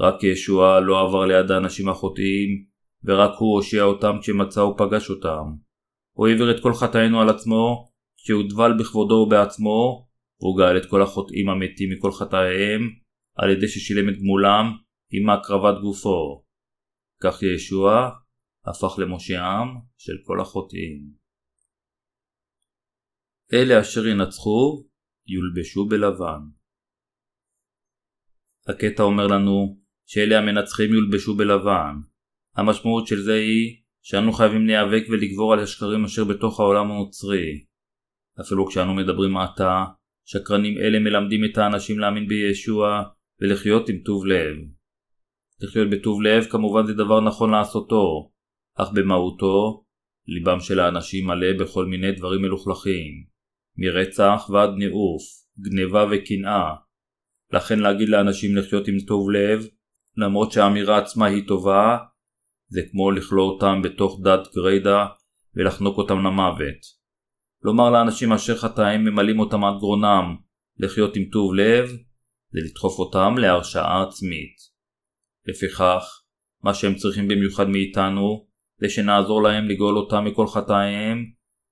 רק 0.00 0.22
ישוע 0.22 0.80
לא 0.80 1.00
עבר 1.00 1.24
ליד 1.24 1.50
האנשים 1.50 1.88
החוטאים, 1.88 2.64
ורק 3.04 3.30
הוא 3.38 3.56
הושיע 3.56 3.82
אותם 3.82 4.16
כשמצא 4.20 4.60
ופגש 4.60 5.10
אותם. 5.10 5.44
הוא 6.16 6.26
העביר 6.26 6.50
את 6.50 6.62
כל 6.62 6.72
חטאינו 6.74 7.20
על 7.20 7.28
עצמו, 7.28 7.90
שהודבל 8.16 8.72
בכבודו 8.78 9.14
ובעצמו, 9.14 10.06
והוא 10.40 10.58
גאל 10.58 10.76
את 10.76 10.86
כל 10.90 11.02
החוטאים 11.02 11.48
המתים 11.48 11.88
מכל 11.92 12.12
חטאיהם, 12.12 12.90
על 13.36 13.50
ידי 13.50 13.68
ששילם 13.68 14.08
את 14.08 14.14
גמולם 14.18 14.72
עם 15.10 15.30
הקרבת 15.30 15.80
גופו. 15.80 16.42
כך 17.22 17.42
ישוע 17.42 18.10
הפך 18.66 18.98
למושיעם 18.98 19.68
של 19.98 20.12
כל 20.26 20.40
החוטאים. 20.40 21.25
אלה 23.52 23.80
אשר 23.80 24.06
ינצחו 24.06 24.84
יולבשו 25.26 25.88
בלבן. 25.88 26.40
הקטע 28.68 29.02
אומר 29.02 29.26
לנו 29.26 29.80
שאלה 30.06 30.38
המנצחים 30.38 30.92
יולבשו 30.92 31.36
בלבן. 31.36 31.94
המשמעות 32.56 33.06
של 33.06 33.22
זה 33.22 33.34
היא 33.34 33.82
שאנו 34.02 34.32
חייבים 34.32 34.66
להיאבק 34.66 35.02
ולגבור 35.10 35.52
על 35.52 35.58
השקרים 35.58 36.04
אשר 36.04 36.24
בתוך 36.24 36.60
העולם 36.60 36.90
הנוצרי. 36.90 37.64
אפילו 38.40 38.66
כשאנו 38.66 38.94
מדברים 38.94 39.36
עתה, 39.36 39.84
שקרנים 40.24 40.78
אלה 40.78 40.98
מלמדים 40.98 41.40
את 41.44 41.58
האנשים 41.58 41.98
להאמין 41.98 42.28
בישוע 42.28 43.02
ולחיות 43.40 43.88
עם 43.88 43.98
טוב 44.04 44.26
לב. 44.26 44.56
לחיות 45.60 45.90
בטוב 45.90 46.22
לב 46.22 46.44
כמובן 46.44 46.86
זה 46.86 46.94
דבר 46.94 47.20
נכון 47.20 47.50
לעשותו, 47.50 48.30
אך 48.74 48.88
במהותו, 48.94 49.84
ליבם 50.26 50.60
של 50.60 50.80
האנשים 50.80 51.26
מלא 51.26 51.52
בכל 51.60 51.86
מיני 51.86 52.12
דברים 52.12 52.42
מלוכלכים, 52.42 53.35
מרצח 53.78 54.50
ועד 54.50 54.70
ניאוף, 54.70 55.22
גניבה 55.60 56.06
וקנאה. 56.10 56.74
לכן 57.52 57.78
להגיד 57.78 58.08
לאנשים 58.08 58.56
לחיות 58.56 58.88
עם 58.88 59.00
טוב 59.06 59.30
לב, 59.30 59.66
למרות 60.16 60.52
שהאמירה 60.52 60.98
עצמה 60.98 61.26
היא 61.26 61.46
טובה, 61.48 61.98
זה 62.68 62.80
כמו 62.90 63.10
לכלוא 63.10 63.44
אותם 63.52 63.82
בתוך 63.82 64.20
דת 64.24 64.54
גריידה 64.54 65.06
ולחנוק 65.54 65.98
אותם 65.98 66.18
למוות. 66.18 66.96
לומר 67.62 67.90
לאנשים 67.90 68.32
אשר 68.32 68.56
חטאים 68.56 69.04
ממלאים 69.04 69.40
אותם 69.40 69.64
עד 69.64 69.74
גרונם 69.78 70.36
לחיות 70.78 71.16
עם 71.16 71.24
טוב 71.32 71.54
לב, 71.54 71.88
זה 72.50 72.60
לדחוף 72.64 72.98
אותם 72.98 73.34
להרשעה 73.38 74.02
עצמית. 74.02 74.56
לפיכך, 75.46 76.22
מה 76.62 76.74
שהם 76.74 76.94
צריכים 76.94 77.28
במיוחד 77.28 77.68
מאיתנו, 77.68 78.46
זה 78.80 78.88
שנעזור 78.88 79.42
להם 79.42 79.68
לגאול 79.68 79.96
אותם 79.96 80.24
מכל 80.24 80.46
חטאיהם, 80.46 81.24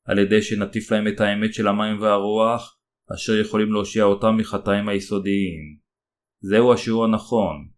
על 0.05 0.19
ידי 0.19 0.43
שנטיף 0.43 0.93
להם 0.93 1.09
את 1.09 1.21
האמת 1.21 1.55
של 1.55 1.69
המים 1.69 2.01
והרוח, 2.01 2.79
אשר 3.15 3.33
יכולים 3.41 3.73
להושיע 3.73 4.05
אותם 4.05 4.37
מחטאים 4.37 4.89
היסודיים. 4.89 5.79
זהו 6.41 6.73
השיעור 6.73 7.05
הנכון, 7.05 7.69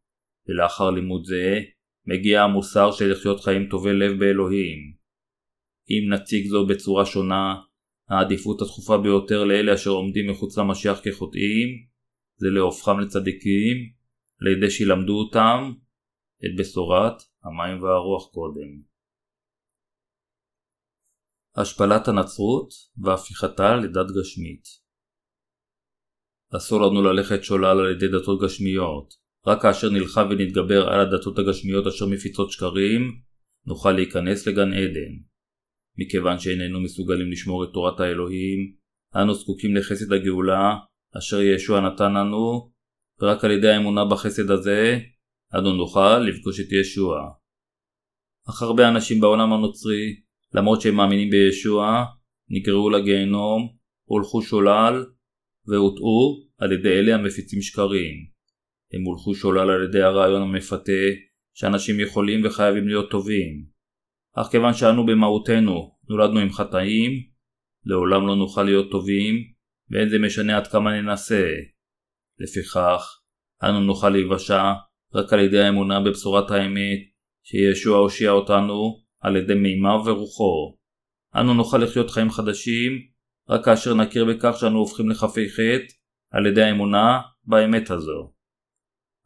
ולאחר 0.48 0.90
לימוד 0.90 1.24
זה, 1.24 1.60
מגיע 2.06 2.42
המוסר 2.42 2.90
של 2.92 3.12
לחיות 3.12 3.40
חיים 3.40 3.68
טובי 3.70 3.92
לב 3.92 4.18
באלוהים. 4.18 4.78
אם 5.90 6.12
נציג 6.12 6.46
זו 6.46 6.66
בצורה 6.66 7.06
שונה, 7.06 7.54
העדיפות 8.08 8.60
הדחופה 8.60 8.98
ביותר 8.98 9.44
לאלה 9.44 9.74
אשר 9.74 9.90
עומדים 9.90 10.30
מחוץ 10.30 10.58
למשיח 10.58 11.00
כחוטאים, 11.04 11.68
זה 12.36 12.48
להופכם 12.50 13.00
לצדיקים, 13.00 13.76
על 14.40 14.46
ידי 14.56 14.70
שילמדו 14.70 15.12
אותם 15.18 15.72
את 16.44 16.58
בשורת 16.58 17.22
המים 17.44 17.82
והרוח 17.82 18.30
קודם. 18.32 18.95
השפלת 21.56 22.08
הנצרות 22.08 22.68
והפיכתה 23.02 23.76
לדת 23.76 24.06
גשמית 24.20 24.86
אסור 26.56 26.80
לנו 26.80 27.02
ללכת 27.02 27.44
שולל 27.44 27.80
על 27.80 27.90
ידי 27.92 28.08
דתות 28.08 28.42
גשמיות, 28.44 29.14
רק 29.46 29.62
כאשר 29.62 29.90
נלחם 29.90 30.28
ונתגבר 30.30 30.88
על 30.88 31.00
הדתות 31.00 31.38
הגשמיות 31.38 31.86
אשר 31.86 32.06
מפיצות 32.06 32.50
שקרים, 32.50 33.20
נוכל 33.66 33.92
להיכנס 33.92 34.46
לגן 34.46 34.72
עדן. 34.72 35.12
מכיוון 35.98 36.38
שאיננו 36.38 36.80
מסוגלים 36.80 37.30
לשמור 37.30 37.64
את 37.64 37.68
תורת 37.72 38.00
האלוהים, 38.00 38.74
אנו 39.16 39.34
זקוקים 39.34 39.76
לחסד 39.76 40.12
הגאולה 40.12 40.76
אשר 41.18 41.40
ישוע 41.40 41.80
נתן 41.80 42.12
לנו 42.12 42.72
ורק 43.20 43.44
על 43.44 43.50
ידי 43.50 43.68
האמונה 43.68 44.04
בחסד 44.04 44.50
הזה, 44.50 44.98
אנו 45.54 45.72
נוכל 45.72 46.18
לפגוש 46.18 46.60
את 46.60 46.72
ישוע. 46.80 47.16
אך 48.48 48.62
הרבה 48.62 48.88
אנשים 48.88 49.20
בעולם 49.20 49.52
הנוצרי, 49.52 50.25
למרות 50.54 50.80
שהם 50.80 50.94
מאמינים 50.94 51.30
בישוע, 51.30 52.04
נגרעו 52.48 52.90
לגיהנום, 52.90 53.68
הולכו 54.04 54.42
שולל, 54.42 55.04
והוטעו 55.66 56.46
על 56.58 56.72
ידי 56.72 56.88
אלה 56.88 57.14
המפיצים 57.14 57.62
שקרים. 57.62 58.14
הם 58.92 59.02
הולכו 59.04 59.34
שולל 59.34 59.70
על 59.70 59.84
ידי 59.84 60.02
הרעיון 60.02 60.42
המפתה 60.42 61.02
שאנשים 61.54 62.00
יכולים 62.00 62.40
וחייבים 62.44 62.88
להיות 62.88 63.10
טובים. 63.10 63.66
אך 64.36 64.46
כיוון 64.50 64.74
שאנו 64.74 65.06
במהותנו 65.06 65.96
נולדנו 66.08 66.40
עם 66.40 66.52
חטאים, 66.52 67.12
לעולם 67.84 68.26
לא 68.26 68.36
נוכל 68.36 68.62
להיות 68.62 68.90
טובים, 68.90 69.34
ואין 69.90 70.08
זה 70.08 70.18
משנה 70.18 70.56
עד 70.56 70.66
כמה 70.66 71.00
ננסה. 71.00 71.46
לפיכך, 72.38 73.02
אנו 73.62 73.80
נוכל 73.80 74.08
להיוושע 74.08 74.72
רק 75.14 75.32
על 75.32 75.40
ידי 75.40 75.60
האמונה 75.60 76.00
בבשורת 76.00 76.50
האמת, 76.50 76.98
שישוע 77.44 77.98
הושיע 77.98 78.30
אותנו 78.30 79.05
על 79.20 79.36
ידי 79.36 79.54
מימיו 79.54 80.00
ורוחו. 80.06 80.76
אנו 81.36 81.54
נוכל 81.54 81.78
לחיות 81.78 82.10
חיים 82.10 82.30
חדשים 82.30 82.92
רק 83.48 83.64
כאשר 83.64 83.94
נכיר 83.94 84.24
בכך 84.24 84.56
שאנו 84.60 84.78
הופכים 84.78 85.10
לחפי 85.10 85.48
חטא 85.50 85.94
על 86.32 86.46
ידי 86.46 86.62
האמונה 86.62 87.20
באמת 87.44 87.90
הזו. 87.90 88.32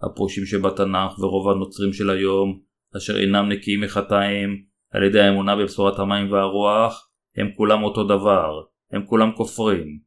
הפרושים 0.02 0.46
שבתנ"ך 0.46 1.18
ורוב 1.18 1.48
הנוצרים 1.48 1.92
של 1.92 2.10
היום, 2.10 2.60
אשר 2.96 3.20
אינם 3.20 3.48
נקיים 3.48 3.80
מחטאים, 3.80 4.64
על 4.90 5.02
ידי 5.02 5.20
האמונה 5.20 5.56
בבשורת 5.56 5.98
המים 5.98 6.32
והרוח, 6.32 7.10
הם 7.36 7.50
כולם 7.56 7.82
אותו 7.82 8.04
דבר, 8.04 8.62
הם 8.92 9.06
כולם 9.06 9.32
כופרים. 9.36 10.00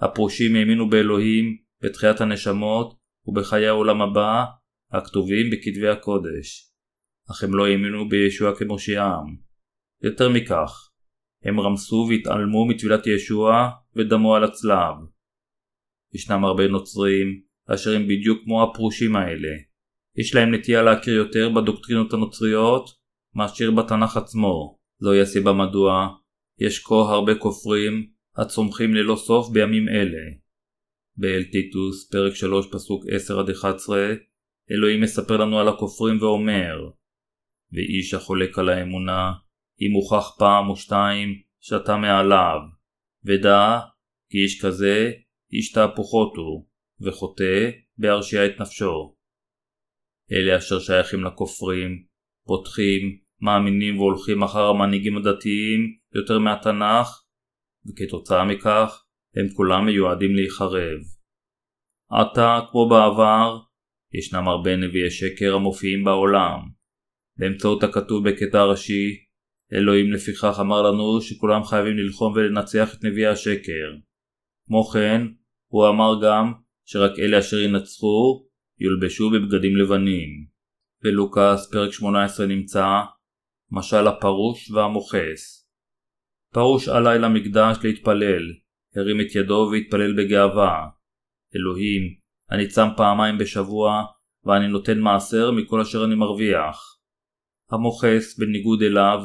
הפרושים 0.00 0.56
האמינו 0.56 0.90
באלוהים, 0.90 1.56
בתחיית 1.82 2.20
הנשמות 2.20 2.94
ובחיי 3.26 3.66
העולם 3.66 4.02
הבא, 4.02 4.44
הכתובים 4.92 5.50
בכתבי 5.50 5.88
הקודש. 5.88 6.69
אך 7.30 7.44
הם 7.44 7.54
לא 7.54 7.66
האמינו 7.66 8.08
בישוע 8.08 8.58
כמושיעם. 8.58 9.36
יותר 10.02 10.28
מכך, 10.28 10.90
הם 11.44 11.60
רמסו 11.60 12.06
והתעלמו 12.08 12.66
מטבילת 12.68 13.06
ישוע 13.06 13.70
ודמו 13.96 14.34
על 14.34 14.44
הצלב. 14.44 14.94
ישנם 16.14 16.44
הרבה 16.44 16.66
נוצרים 16.66 17.40
אשר 17.74 17.96
הם 17.96 18.04
בדיוק 18.08 18.38
כמו 18.44 18.62
הפרושים 18.62 19.16
האלה. 19.16 19.48
יש 20.16 20.34
להם 20.34 20.54
נטייה 20.54 20.82
להכיר 20.82 21.14
יותר 21.14 21.48
בדוקטרינות 21.48 22.12
הנוצריות 22.12 22.90
מאשר 23.34 23.70
בתנ"ך 23.70 24.16
עצמו. 24.16 24.78
זוהי 24.98 25.20
הסיבה 25.20 25.52
מדוע 25.52 26.08
יש 26.58 26.78
כה 26.78 26.94
הרבה 26.94 27.34
כופרים 27.34 28.10
הצומחים 28.36 28.94
ללא 28.94 29.16
סוף 29.16 29.52
בימים 29.52 29.88
אלה. 29.88 30.22
באל 31.16 31.42
טיטוס, 31.52 32.10
פרק 32.10 32.34
3 32.34 32.66
פסוק 32.72 33.04
10-11, 33.06 33.92
אלוהים 34.70 35.00
מספר 35.00 35.36
לנו 35.36 35.58
על 35.58 35.68
הכופרים 35.68 36.22
ואומר 36.22 36.90
ואיש 37.72 38.14
החולק 38.14 38.58
על 38.58 38.68
האמונה, 38.68 39.32
אם 39.80 39.92
הוכח 39.92 40.36
פעם 40.38 40.68
או 40.68 40.76
שתיים 40.76 41.42
שאתה 41.60 41.96
מעליו, 41.96 42.58
ודע 43.24 43.78
כי 44.30 44.38
איש 44.38 44.64
כזה 44.64 45.12
איש 45.52 45.72
תהפוכות 45.72 46.36
הוא, 46.36 46.66
וחוטא 47.00 47.70
בהרשיע 47.98 48.46
את 48.46 48.60
נפשו. 48.60 49.16
אלה 50.32 50.58
אשר 50.58 50.78
שייכים 50.78 51.24
לכופרים, 51.24 52.04
פותחים, 52.46 53.18
מאמינים 53.40 53.98
והולכים 53.98 54.42
אחר 54.42 54.66
המנהיגים 54.68 55.16
הדתיים 55.16 55.80
יותר 56.14 56.38
מהתנ"ך, 56.38 57.22
וכתוצאה 57.86 58.44
מכך 58.44 59.04
הם 59.36 59.46
כולם 59.56 59.86
מיועדים 59.86 60.34
להיחרב. 60.34 61.00
עתה, 62.10 62.60
כמו 62.70 62.88
בעבר, 62.88 63.58
ישנם 64.12 64.48
הרבה 64.48 64.76
נביאי 64.76 65.10
שקר 65.10 65.54
המופיעים 65.54 66.04
בעולם. 66.04 66.79
באמצעות 67.40 67.82
הכתוב 67.82 68.28
בקטע 68.28 68.64
ראשי, 68.64 69.24
אלוהים 69.72 70.12
לפיכך 70.12 70.56
אמר 70.60 70.82
לנו 70.82 71.20
שכולם 71.20 71.64
חייבים 71.64 71.96
ללחום 71.96 72.32
ולנצח 72.32 72.94
את 72.94 73.04
נביאי 73.04 73.26
השקר. 73.26 73.96
כמו 74.66 74.84
כן, 74.84 75.26
הוא 75.72 75.88
אמר 75.88 76.12
גם 76.22 76.52
שרק 76.84 77.18
אלה 77.18 77.38
אשר 77.38 77.58
ינצחו 77.58 78.46
יולבשו 78.78 79.30
בבגדים 79.30 79.76
לבנים. 79.76 80.46
בלוקאס 81.02 81.70
פרק 81.72 81.92
18 81.92 82.46
נמצא 82.46 82.86
משל 83.70 84.06
הפרוש 84.06 84.70
והמוכס. 84.70 85.68
פרוש 86.52 86.88
עלה 86.88 87.14
אל 87.14 87.24
המקדש 87.24 87.76
להתפלל, 87.84 88.42
הרים 88.96 89.20
את 89.20 89.34
ידו 89.34 89.70
והתפלל 89.72 90.12
בגאווה. 90.16 90.86
אלוהים, 91.56 92.02
אני 92.50 92.68
צם 92.68 92.88
פעמיים 92.96 93.38
בשבוע 93.38 94.04
ואני 94.44 94.68
נותן 94.68 94.98
מעשר 94.98 95.50
מכל 95.50 95.80
אשר 95.80 96.04
אני 96.04 96.14
מרוויח. 96.14 96.99
המוכס, 97.70 98.38
בניגוד 98.38 98.82
אליו, 98.82 99.18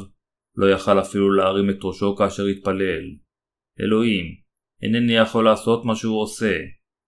לא 0.56 0.66
יכל 0.70 1.00
אפילו 1.00 1.34
להרים 1.34 1.70
את 1.70 1.80
ראשו 1.84 2.16
כאשר 2.16 2.46
התפלל. 2.46 3.04
אלוהים, 3.82 4.26
אינני 4.84 5.14
יכול 5.14 5.46
לעשות 5.46 5.86
מה 5.86 5.96
שהוא 5.96 6.22
עושה. 6.22 6.58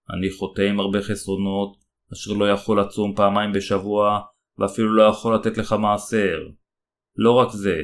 אני 0.10 0.32
חוטא 0.32 0.62
עם 0.62 0.80
הרבה 0.80 1.02
חסרונות, 1.02 1.78
אשר 2.14 2.34
לא 2.34 2.50
יכול 2.50 2.82
לצום 2.82 3.16
פעמיים 3.16 3.52
בשבוע, 3.52 4.20
ואפילו 4.58 4.94
לא 4.96 5.04
יכול 5.04 5.36
לתת 5.36 5.58
לך 5.58 5.74
מעשר. 5.74 6.38
לא 7.16 7.32
רק 7.32 7.52
זה, 7.52 7.82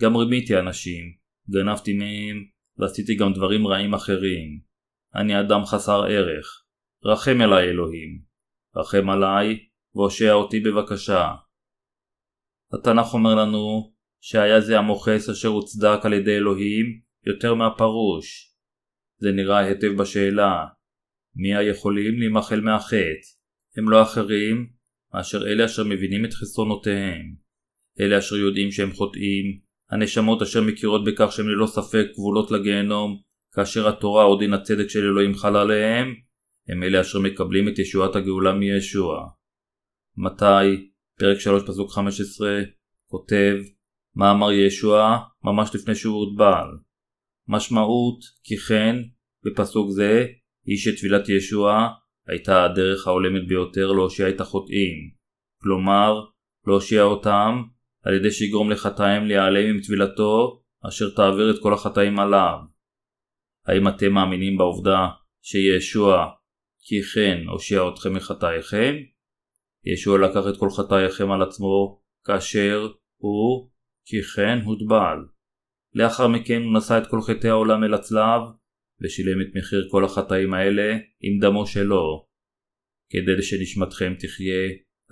גם 0.00 0.16
רימיתי 0.16 0.58
אנשים, 0.58 1.04
גנבתי 1.50 1.92
מהם, 1.92 2.44
ועשיתי 2.78 3.14
גם 3.14 3.32
דברים 3.32 3.66
רעים 3.66 3.94
אחרים. 3.94 4.60
אני 5.14 5.40
אדם 5.40 5.64
חסר 5.64 6.02
ערך. 6.02 6.62
רחם 7.04 7.40
אליי 7.40 7.68
אלוהים. 7.68 8.22
רחם 8.76 9.10
עליי, 9.10 9.58
והושע 9.94 10.32
אותי 10.32 10.60
בבקשה. 10.60 11.34
התנ"ך 12.72 13.14
אומר 13.14 13.34
לנו 13.34 13.92
שהיה 14.20 14.60
זה 14.60 14.78
המוכס 14.78 15.28
אשר 15.28 15.48
הוצדק 15.48 15.98
על 16.04 16.12
ידי 16.12 16.36
אלוהים 16.36 17.00
יותר 17.26 17.54
מהפרוש. 17.54 18.54
זה 19.18 19.32
נראה 19.32 19.58
היטב 19.58 19.92
בשאלה 19.98 20.64
מי 21.36 21.56
היכולים 21.56 22.18
להימחל 22.18 22.60
מהחטא? 22.60 23.28
הם 23.76 23.88
לא 23.88 24.02
אחרים 24.02 24.70
מאשר 25.14 25.46
אלה 25.46 25.64
אשר 25.64 25.84
מבינים 25.84 26.24
את 26.24 26.34
חסרונותיהם. 26.34 27.34
אלה 28.00 28.18
אשר 28.18 28.36
יודעים 28.36 28.72
שהם 28.72 28.92
חוטאים, 28.92 29.60
הנשמות 29.90 30.42
אשר 30.42 30.62
מכירות 30.62 31.04
בכך 31.04 31.32
שהם 31.32 31.48
ללא 31.48 31.66
ספק 31.66 32.06
גבולות 32.12 32.50
לגיהנום, 32.50 33.20
כאשר 33.54 33.88
התורה 33.88 34.24
או 34.24 34.38
דין 34.38 34.52
הצדק 34.54 34.88
של 34.88 34.98
אלוהים 34.98 35.34
חל 35.34 35.56
עליהם, 35.56 36.14
הם 36.68 36.82
אלה 36.82 37.00
אשר 37.00 37.18
מקבלים 37.18 37.68
את 37.68 37.78
ישועת 37.78 38.16
הגאולה 38.16 38.52
מישוע. 38.52 39.28
מתי, 40.16 40.90
פרק 41.18 41.40
3 41.40 41.62
פסוק 41.62 41.92
15, 41.92 42.48
כותב 43.10 43.56
מה 44.14 44.30
אמר 44.30 44.52
ישוע 44.52 45.18
ממש 45.44 45.74
לפני 45.74 45.94
שהוא 45.94 46.16
הוטבל. 46.16 46.66
משמעות 47.48 48.18
כי 48.44 48.56
כן 48.56 48.96
בפסוק 49.44 49.90
זה 49.90 50.26
היא 50.66 50.76
שטבילת 50.76 51.28
ישוע 51.28 51.88
הייתה 52.28 52.64
הדרך 52.64 53.06
ההולמת 53.06 53.48
ביותר 53.48 53.92
להושיע 53.92 54.28
את 54.28 54.40
החוטאים, 54.40 55.10
כלומר 55.62 56.24
להושיע 56.66 57.02
אותם 57.02 57.62
על 58.02 58.14
ידי 58.14 58.30
שיגרום 58.30 58.70
לחטאים 58.70 59.26
להיעלם 59.26 59.70
עם 59.70 59.80
טבילתו 59.80 60.62
אשר 60.88 61.10
תעביר 61.16 61.50
את 61.50 61.62
כל 61.62 61.74
החטאים 61.74 62.18
עליו. 62.18 62.58
האם 63.66 63.88
אתם 63.88 64.12
מאמינים 64.12 64.58
בעובדה 64.58 65.08
שישוע 65.42 66.26
כי 66.80 67.02
כן 67.02 67.42
הושיע 67.48 67.88
אתכם 67.88 68.14
מחטאיכם? 68.14 68.94
ישוע 69.92 70.18
לקח 70.18 70.44
את 70.48 70.56
כל 70.60 70.70
חטאיכם 70.70 71.30
על 71.30 71.42
עצמו 71.42 72.02
כאשר 72.26 72.88
הוא 73.16 73.70
כי 74.06 74.22
כן 74.22 74.58
הוטבל. 74.64 75.18
לאחר 75.94 76.28
מכן 76.28 76.62
הוא 76.62 76.78
נשא 76.78 76.98
את 76.98 77.06
כל 77.10 77.20
חטאי 77.22 77.50
העולם 77.50 77.84
אל 77.84 77.94
הצלב, 77.94 78.42
ושילם 79.00 79.40
את 79.40 79.56
מחיר 79.56 79.88
כל 79.90 80.04
החטאים 80.04 80.54
האלה 80.54 80.96
עם 81.20 81.38
דמו 81.40 81.66
שלו. 81.66 82.26
כדי 83.10 83.42
שנשמתכם 83.42 84.14
תחיה, 84.18 84.68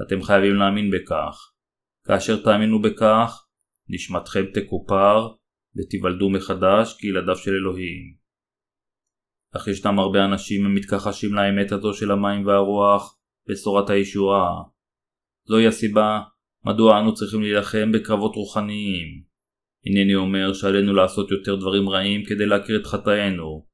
אתם 0.06 0.22
חייבים 0.22 0.54
להאמין 0.54 0.90
בכך. 0.90 1.52
כאשר 2.06 2.42
תאמינו 2.44 2.82
בכך, 2.82 3.46
נשמתכם 3.88 4.44
תקופר, 4.54 5.28
ותיוולדו 5.76 6.30
מחדש 6.30 6.96
כילדיו 7.00 7.36
של 7.36 7.50
אלוהים. 7.50 8.16
אך 9.56 9.68
ישנם 9.68 9.98
הרבה 9.98 10.24
אנשים 10.24 10.66
המתכחשים 10.66 11.34
לאמת 11.34 11.72
הזו 11.72 11.94
של 11.94 12.10
המים 12.10 12.46
והרוח, 12.46 13.15
בשורת 13.48 13.90
הישועה. 13.90 14.62
זוהי 15.48 15.66
הסיבה 15.66 16.20
מדוע 16.64 17.00
אנו 17.00 17.14
צריכים 17.14 17.42
להילחם 17.42 17.92
בקרבות 17.92 18.34
רוחניים? 18.34 19.22
הנני 19.86 20.14
אומר 20.14 20.52
שעלינו 20.52 20.94
לעשות 20.94 21.30
יותר 21.30 21.56
דברים 21.56 21.88
רעים 21.88 22.24
כדי 22.24 22.46
להכיר 22.46 22.80
את 22.80 22.86
חטאינו, 22.86 23.66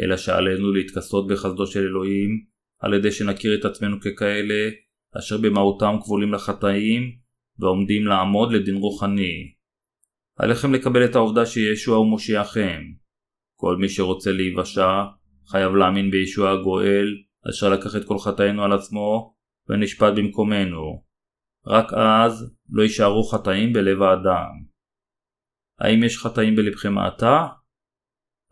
אלא 0.00 0.16
שעלינו 0.16 0.72
להתכסות 0.72 1.26
בחסדו 1.26 1.66
של 1.66 1.80
אלוהים, 1.80 2.44
על 2.80 2.94
ידי 2.94 3.10
שנכיר 3.10 3.54
את 3.60 3.64
עצמנו 3.64 3.96
ככאלה, 4.00 4.70
אשר 5.18 5.38
במהותם 5.38 5.94
כבולים 6.02 6.32
לחטאים, 6.32 7.02
ועומדים 7.58 8.06
לעמוד 8.06 8.52
לדין 8.52 8.76
רוחני. 8.76 9.52
עליכם 10.36 10.74
לקבל 10.74 11.04
את 11.04 11.14
העובדה 11.14 11.46
שישוע 11.46 11.96
הוא 11.96 12.06
מושיעכם. 12.06 12.82
כל 13.58 13.76
מי 13.76 13.88
שרוצה 13.88 14.32
להיוושע, 14.32 15.04
חייב 15.50 15.74
להאמין 15.74 16.10
בישוע 16.10 16.50
הגואל, 16.50 17.06
אשר 17.50 17.68
לקח 17.68 17.96
את 17.96 18.04
כל 18.04 18.18
חטאינו 18.18 18.64
על 18.64 18.72
עצמו 18.72 19.36
ונשפט 19.68 20.12
במקומנו. 20.16 21.04
רק 21.66 21.86
אז 21.92 22.56
לא 22.70 22.82
יישארו 22.82 23.22
חטאים 23.22 23.72
בלב 23.72 24.02
האדם. 24.02 24.50
האם 25.80 26.04
יש 26.04 26.18
חטאים 26.18 26.56
בלבכם 26.56 26.98
עתה? 26.98 27.46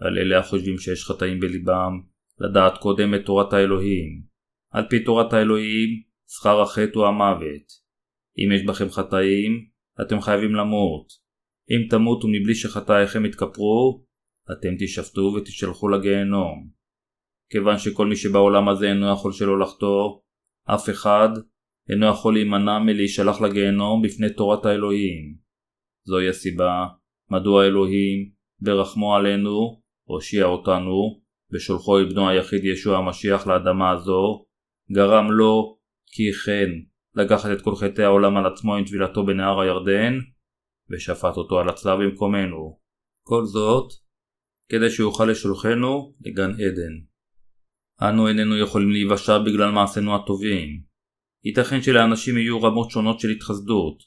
על 0.01 0.19
אלה 0.19 0.39
החושבים 0.39 0.79
שיש 0.79 1.05
חטאים 1.05 1.41
בלבם, 1.41 2.01
לדעת 2.39 2.79
קודם 2.79 3.15
את 3.15 3.21
תורת 3.27 3.53
האלוהים. 3.53 4.23
על 4.71 4.85
פי 4.91 5.05
תורת 5.05 5.33
האלוהים, 5.33 5.89
שכר 6.29 6.63
החטא 6.63 6.99
הוא 6.99 7.07
המוות. 7.07 7.85
אם 8.39 8.53
יש 8.53 8.63
בכם 8.67 8.89
חטאים, 8.91 9.69
אתם 10.01 10.21
חייבים 10.21 10.55
למות. 10.55 11.07
אם 11.71 11.89
תמותו 11.91 12.29
מבלי 12.29 12.55
שחטאיכם 12.55 13.25
יתכפרו, 13.25 14.05
אתם 14.53 14.69
תשפטו 14.79 15.21
ותשלחו 15.21 15.89
לגיהנום. 15.89 16.74
כיוון 17.55 17.79
שכל 17.79 18.07
מי 18.07 18.17
שבעולם 18.17 18.69
הזה 18.69 18.89
אינו 18.89 19.13
יכול 19.13 19.33
שלא 19.33 19.59
לחטוא, 19.59 20.19
אף 20.75 20.91
אחד 20.91 21.29
אינו 21.91 22.07
יכול 22.07 22.35
להימנע 22.35 22.79
מלהישלח 22.79 23.41
לגיהנום 23.41 24.03
בפני 24.03 24.31
תורת 24.31 24.67
האלוהים. 24.67 25.37
זוהי 26.07 26.29
הסיבה 26.29 26.87
מדוע 27.31 27.67
אלוהים, 27.67 28.31
ברחמו 28.61 29.15
עלינו, 29.15 29.81
הושיע 30.09 30.45
אותנו, 30.45 31.21
ושולחו 31.53 32.01
את 32.01 32.13
בנו 32.13 32.29
היחיד 32.29 32.65
ישוע 32.65 32.99
המשיח 32.99 33.47
לאדמה 33.47 33.91
הזו, 33.91 34.45
גרם 34.93 35.31
לו, 35.31 35.79
כי 36.07 36.33
כן, 36.33 36.71
לקחת 37.15 37.51
את 37.53 37.63
כל 37.63 37.75
חטאי 37.77 38.05
העולם 38.05 38.37
על 38.37 38.47
עצמו 38.47 38.77
עם 38.77 38.85
טבילתו 38.85 39.27
בנהר 39.27 39.61
הירדן, 39.61 40.19
ושפט 40.91 41.37
אותו 41.37 41.59
על 41.59 41.69
הצלב 41.69 41.99
במקומנו. 41.99 42.79
כל 43.27 43.45
זאת, 43.45 43.93
כדי 44.69 44.91
שיוכל 44.91 45.25
לשולחנו 45.25 46.15
לגן 46.21 46.51
עדן. 46.51 47.14
אנו 48.09 48.29
איננו 48.29 48.59
יכולים 48.59 48.91
להיוושע 48.91 49.39
בגלל 49.39 49.71
מעשינו 49.71 50.17
הטובים. 50.17 50.83
ייתכן 51.45 51.83
שלאנשים 51.83 52.39
יהיו 52.39 52.63
רמות 52.63 52.91
שונות 52.91 53.21
של 53.21 53.29
התחסדות, 53.31 54.03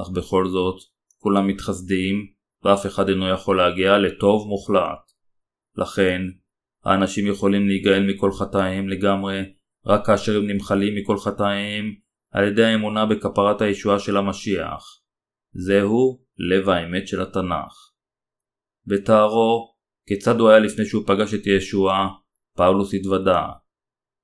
אך 0.00 0.08
בכל 0.10 0.48
זאת, 0.48 0.76
כולם 1.18 1.46
מתחסדים, 1.46 2.26
ואף 2.64 2.86
אחד 2.86 3.08
אינו 3.08 3.28
יכול 3.28 3.56
להגיע 3.56 3.98
לטוב 3.98 4.48
מוחלט. 4.48 5.12
לכן, 5.76 6.22
האנשים 6.84 7.26
יכולים 7.26 7.68
להיגאל 7.68 8.06
מכל 8.06 8.32
חטאיהם 8.32 8.88
לגמרי 8.88 9.40
רק 9.86 10.06
כאשר 10.06 10.36
הם 10.36 10.46
נמחלים 10.46 10.94
מכל 10.96 11.16
חטאיהם 11.18 11.94
על 12.32 12.48
ידי 12.48 12.64
האמונה 12.64 13.06
בכפרת 13.06 13.60
הישועה 13.60 13.98
של 13.98 14.16
המשיח. 14.16 14.82
זהו 15.52 16.24
לב 16.38 16.68
האמת 16.68 17.08
של 17.08 17.22
התנ"ך. 17.22 17.92
בתארו, 18.86 19.74
כיצד 20.08 20.40
הוא 20.40 20.48
היה 20.48 20.58
לפני 20.58 20.84
שהוא 20.84 21.02
פגש 21.06 21.34
את 21.34 21.46
ישוע, 21.46 22.08
פאולוס 22.58 22.94
התוודה, 22.94 23.46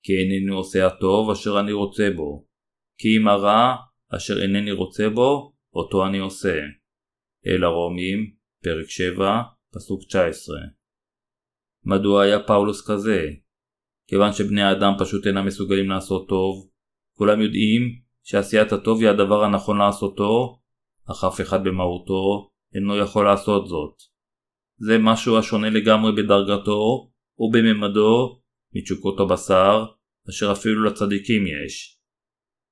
כי 0.03 0.12
אינני 0.12 0.53
עושה 0.53 0.87
הטוב 0.87 1.31
אשר 1.31 1.61
אני 1.61 1.73
רוצה 1.73 2.09
בו, 2.16 2.47
כי 2.99 3.09
אם 3.18 3.29
הרע 3.29 3.77
אשר 4.16 4.42
אינני 4.42 4.73
רוצה 4.73 5.09
בו, 5.09 5.55
אותו 5.75 6.07
אני 6.07 6.18
עושה. 6.18 6.55
אל 7.47 7.64
הרומים, 7.64 8.35
פרק 8.64 8.88
7, 8.88 9.42
פסוק 9.75 10.01
19. 10.09 10.57
מדוע 11.85 12.23
היה 12.23 12.42
פאולוס 12.42 12.90
כזה? 12.90 13.27
כיוון 14.09 14.33
שבני 14.33 14.62
האדם 14.62 14.92
פשוט 14.99 15.27
אינם 15.27 15.47
מסוגלים 15.47 15.90
לעשות 15.90 16.29
טוב, 16.29 16.70
כולם 17.16 17.40
יודעים 17.40 17.83
שעשיית 18.23 18.73
הטוב 18.73 19.01
היא 19.01 19.09
הדבר 19.09 19.44
הנכון 19.44 19.79
לעשותו, 19.79 20.61
אך 21.11 21.25
אף 21.25 21.40
אחד 21.40 21.64
במהותו 21.64 22.51
אינו 22.75 22.97
יכול 22.97 23.25
לעשות 23.25 23.68
זאת. 23.68 23.94
זה 24.77 24.99
משהו 24.99 25.38
השונה 25.38 25.70
לגמרי 25.70 26.12
בדרגתו 26.12 27.11
ובממדו 27.38 28.40
מתשוקות 28.75 29.20
הבשר, 29.20 29.85
אשר 30.29 30.53
אפילו 30.53 30.85
לצדיקים 30.85 31.42
יש. 31.47 31.99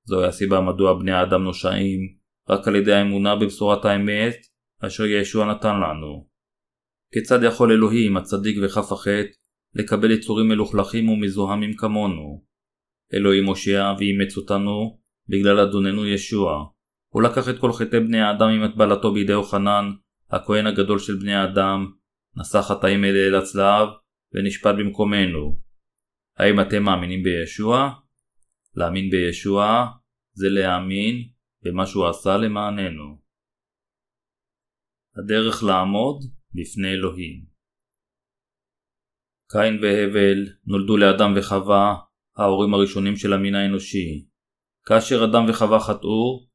זוהי 0.05 0.27
הסיבה 0.27 0.61
מדוע 0.61 0.99
בני 0.99 1.11
האדם 1.11 1.43
נושעים 1.43 1.99
רק 2.49 2.67
על 2.67 2.75
ידי 2.75 2.93
האמונה 2.93 3.35
בבשורת 3.35 3.85
האמת 3.85 4.35
אשר 4.87 5.05
ישוע 5.05 5.45
נתן 5.45 5.75
לנו. 5.75 6.27
כיצד 7.13 7.39
יכול 7.43 7.71
אלוהים, 7.71 8.17
הצדיק 8.17 8.57
וכף 8.63 8.91
החטא, 8.91 9.31
לקבל 9.75 10.11
יצורים 10.11 10.47
מלוכלכים 10.47 11.09
ומזוהמים 11.09 11.73
כמונו? 11.73 12.43
אלוהים 13.13 13.45
הושיע 13.45 13.93
ואימץ 13.97 14.37
אותנו 14.37 14.99
בגלל 15.29 15.59
אדוננו 15.59 16.05
ישוע. 16.05 16.65
הוא 17.13 17.21
לקח 17.21 17.49
את 17.49 17.59
כל 17.59 17.71
חטאי 17.73 17.99
בני 17.99 18.21
האדם 18.21 18.49
עם 18.49 18.63
הטבלתו 18.63 19.13
בידי 19.13 19.31
יוחנן, 19.31 19.91
הכהן 20.31 20.67
הגדול 20.67 20.99
של 20.99 21.15
בני 21.15 21.33
האדם, 21.33 21.91
נשא 22.37 22.61
חטאים 22.61 23.05
אלה 23.05 23.27
אל 23.27 23.35
הצלב, 23.35 23.87
ונשפט 24.33 24.75
במקומנו. 24.79 25.59
האם 26.37 26.61
אתם 26.61 26.83
מאמינים 26.83 27.23
בישוע? 27.23 27.89
להאמין 28.75 29.09
בישוע 29.09 29.85
זה 30.33 30.47
להאמין 30.49 31.15
במה 31.61 31.85
שהוא 31.85 32.07
עשה 32.07 32.37
למעננו. 32.37 33.21
הדרך 35.15 35.63
לעמוד 35.63 36.23
בפני 36.53 36.93
אלוהים 36.93 37.53
קין 39.53 39.79
והבל 39.81 40.39
נולדו 40.65 40.97
לאדם 40.97 41.33
וחווה, 41.37 41.95
ההורים 42.37 42.73
הראשונים 42.73 43.15
של 43.17 43.33
המין 43.33 43.55
האנושי. 43.55 44.25
כאשר 44.85 45.23
אדם 45.23 45.49
וחווה 45.49 45.79
חטאו, 45.79 46.47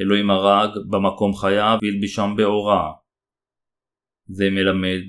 אלוהים 0.00 0.30
הרג 0.30 0.70
במקום 0.90 1.34
חיה 1.34 1.76
והלבישם 1.82 2.30
באורה. 2.36 2.92
זה 4.26 4.44
מלמד 4.50 5.04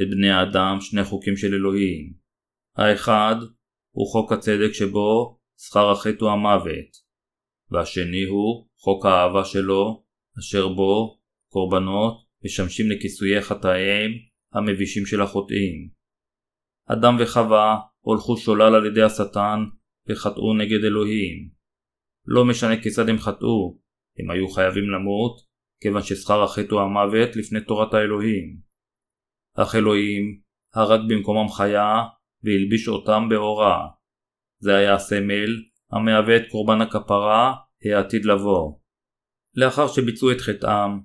את 0.00 0.10
בני 0.10 0.30
האדם 0.30 0.80
שני 0.80 1.04
חוקים 1.04 1.36
של 1.36 1.54
אלוהים. 1.54 2.12
האחד 2.76 3.36
הוא 3.90 4.12
חוק 4.12 4.32
הצדק 4.32 4.72
שבו 4.72 5.38
שכר 5.60 5.90
החטא 5.90 6.24
הוא 6.24 6.30
המוות, 6.30 6.90
והשני 7.70 8.24
הוא 8.24 8.68
חוק 8.76 9.06
האהבה 9.06 9.44
שלו, 9.44 10.04
אשר 10.38 10.68
בו 10.68 11.20
קורבנות 11.48 12.24
משמשים 12.44 12.90
לכיסויי 12.90 13.42
חטאיהם 13.42 14.10
המבישים 14.52 15.06
של 15.06 15.22
החוטאים. 15.22 15.88
אדם 16.86 17.16
וחווה 17.20 17.76
הולכו 18.00 18.36
שולל 18.36 18.74
על 18.74 18.86
ידי 18.86 19.02
השטן 19.02 19.58
וחטאו 20.08 20.54
נגד 20.54 20.84
אלוהים. 20.84 21.50
לא 22.26 22.44
משנה 22.44 22.82
כיצד 22.82 23.08
הם 23.08 23.18
חטאו, 23.18 23.78
הם 24.18 24.30
היו 24.30 24.48
חייבים 24.48 24.90
למות, 24.90 25.48
כיוון 25.82 26.02
ששכר 26.02 26.42
החטא 26.42 26.74
הוא 26.74 26.80
המוות 26.80 27.36
לפני 27.36 27.60
תורת 27.60 27.94
האלוהים. 27.94 28.67
אך 29.62 29.74
אלוהים 29.74 30.40
הרג 30.74 31.00
במקומם 31.08 31.48
חיה 31.48 31.94
והלביש 32.42 32.88
אותם 32.88 33.28
באורה. 33.28 33.88
זה 34.58 34.76
היה 34.76 34.94
הסמל 34.94 35.50
המהווה 35.92 36.36
את 36.36 36.42
קורבן 36.50 36.80
הכפרה 36.80 37.54
העתיד 37.84 38.24
לבוא. 38.24 38.78
לאחר 39.54 39.88
שביצעו 39.88 40.32
את 40.32 40.40
חטאם, 40.40 41.00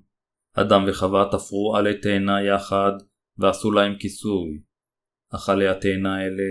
אדם 0.53 0.85
וחווה 0.87 1.25
תפרו 1.31 1.75
עלי 1.75 1.97
תאנה 2.01 2.43
יחד 2.43 2.91
ועשו 3.37 3.71
להם 3.71 3.95
כיסוי. 3.99 4.61
אך 5.35 5.49
עלי 5.49 5.67
התאנה 5.67 6.15
האלה 6.15 6.49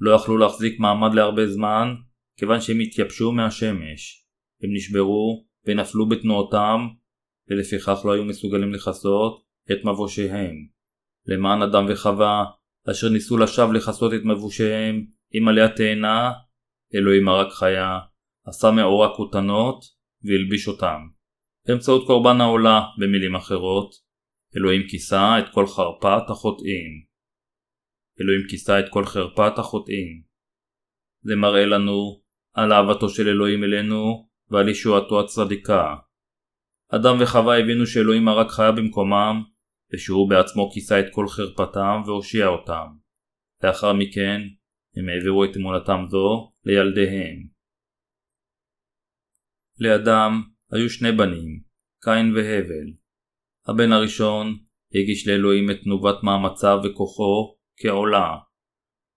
לא 0.00 0.10
יכלו 0.10 0.38
להחזיק 0.38 0.80
מעמד 0.80 1.14
להרבה 1.14 1.46
זמן 1.46 1.94
כיוון 2.36 2.60
שהם 2.60 2.80
התייבשו 2.80 3.32
מהשמש. 3.32 4.26
הם 4.62 4.70
נשברו 4.74 5.46
ונפלו 5.66 6.08
בתנועותם 6.08 6.88
ולפיכך 7.48 8.02
לא 8.04 8.12
היו 8.12 8.24
מסוגלים 8.24 8.72
לכסות 8.72 9.44
את 9.72 9.84
מבושיהם. 9.84 10.74
למען 11.26 11.62
אדם 11.62 11.86
וחווה 11.88 12.44
אשר 12.90 13.08
ניסו 13.08 13.36
לשווא 13.38 13.74
לכסות 13.74 14.12
את 14.14 14.20
מבושיהם 14.24 15.06
עם 15.32 15.48
עלי 15.48 15.62
התאנה, 15.62 16.32
אלוהים 16.94 17.28
הרג 17.28 17.50
חיה, 17.50 17.98
עשה 18.46 18.70
מאורה 18.70 19.16
כותנות 19.16 19.84
והלביש 20.24 20.68
אותם. 20.68 21.00
באמצעות 21.66 22.06
קורבן 22.06 22.40
העולה, 22.40 22.80
במילים 22.98 23.34
אחרות, 23.34 23.90
אלוהים 24.56 24.82
כיסה 24.88 25.38
את 25.38 25.44
כל 25.54 25.66
חרפת 25.66 26.30
החוטאים. 26.30 27.04
אלוהים 28.20 28.46
כיסה 28.50 28.80
את 28.80 28.84
כל 28.90 29.04
חרפת 29.04 29.58
החוטאים. 29.58 30.22
זה 31.22 31.36
מראה 31.36 31.66
לנו 31.66 32.22
על 32.54 32.72
אהבתו 32.72 33.08
של 33.08 33.28
אלוהים 33.28 33.64
אלינו 33.64 34.28
ועל 34.50 34.68
ישועתו 34.68 35.20
הצדיקה. 35.20 35.94
אדם 36.92 37.16
וחווה 37.20 37.58
הבינו 37.58 37.86
שאלוהים 37.86 38.28
הרג 38.28 38.48
חיה 38.48 38.72
במקומם, 38.72 39.42
ושהוא 39.92 40.30
בעצמו 40.30 40.70
כיסה 40.74 41.00
את 41.00 41.06
כל 41.12 41.28
חרפתם 41.28 42.02
והושיע 42.06 42.46
אותם. 42.46 42.86
לאחר 43.64 43.92
מכן, 43.92 44.40
הם 44.96 45.08
העבירו 45.08 45.44
את 45.44 45.56
אמונתם 45.56 46.04
זו 46.08 46.52
לילדיהם. 46.64 47.48
לאדם 49.78 50.42
היו 50.72 50.90
שני 50.90 51.12
בנים, 51.12 51.62
קין 52.04 52.32
והבל. 52.34 52.88
הבן 53.68 53.92
הראשון 53.92 54.46
הגיש 54.94 55.28
לאלוהים 55.28 55.70
את 55.70 55.76
תנובת 55.84 56.22
מאמציו 56.22 56.78
וכוחו 56.84 57.56
כעולה, 57.76 58.36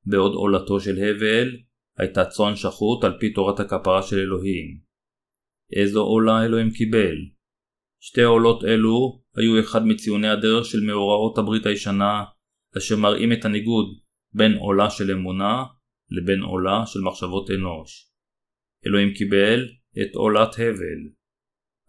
בעוד 0.06 0.34
עולתו 0.34 0.80
של 0.80 0.96
הבל 0.98 1.58
הייתה 1.98 2.26
צאן 2.26 2.56
שחוט 2.56 3.04
על 3.04 3.20
פי 3.20 3.34
תורת 3.34 3.60
הכפרה 3.60 4.02
של 4.02 4.16
אלוהים. 4.20 4.80
איזו 5.72 6.02
עולה 6.04 6.46
אלוהים 6.46 6.70
קיבל? 6.72 7.16
שתי 8.02 8.22
עולות 8.22 8.64
אלו 8.64 9.22
היו 9.38 9.60
אחד 9.60 9.86
מציוני 9.86 10.28
הדרך 10.28 10.66
של 10.66 10.82
מאורעות 10.82 11.38
הברית 11.38 11.66
הישנה, 11.66 12.24
אשר 12.78 12.96
מראים 12.98 13.32
את 13.32 13.46
הניגוד 13.46 13.86
בין 14.34 14.54
עולה 14.54 14.90
של 14.90 15.12
אמונה 15.12 15.64
לבין 16.10 16.42
עולה 16.42 16.86
של 16.86 17.00
מחשבות 17.00 17.52
אנוש. 17.52 18.12
אלוהים 18.88 19.14
קיבל 19.14 19.68
את 20.02 20.16
עולת 20.16 20.54
הבל. 20.54 21.02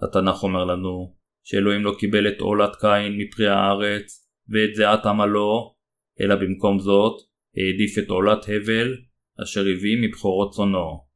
התנ"ך 0.02 0.42
אומר 0.42 0.64
לנו 0.64 1.16
שאלוהים 1.44 1.84
לא 1.84 1.92
קיבל 1.98 2.28
את 2.28 2.40
עולת 2.40 2.76
קין 2.80 3.16
מפרי 3.18 3.48
הארץ 3.48 4.30
ואת 4.48 4.74
זיעת 4.74 5.06
עמלו, 5.06 5.74
אלא 6.20 6.34
במקום 6.34 6.78
זאת 6.78 7.20
העדיף 7.56 7.98
את 7.98 8.08
עולת 8.08 8.44
הבל 8.48 8.94
אשר 9.42 9.60
הביא 9.60 9.96
מבכורות 10.02 10.52
צונו. 10.52 11.08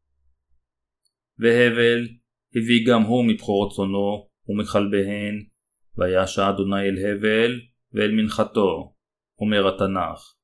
והבל 1.39 2.09
הביא 2.57 2.87
גם 2.87 3.03
הוא 3.03 3.25
מבכורות 3.25 3.73
צונו 3.73 4.29
ומכלביהן, 4.49 5.52
וישע 5.99 6.51
אדוני 6.51 6.81
אל 6.81 6.97
הבל 7.07 7.61
ואל 7.93 8.13
מנחתו, 8.13 8.95
אומר 9.41 9.69
התנ"ך. 9.69 10.35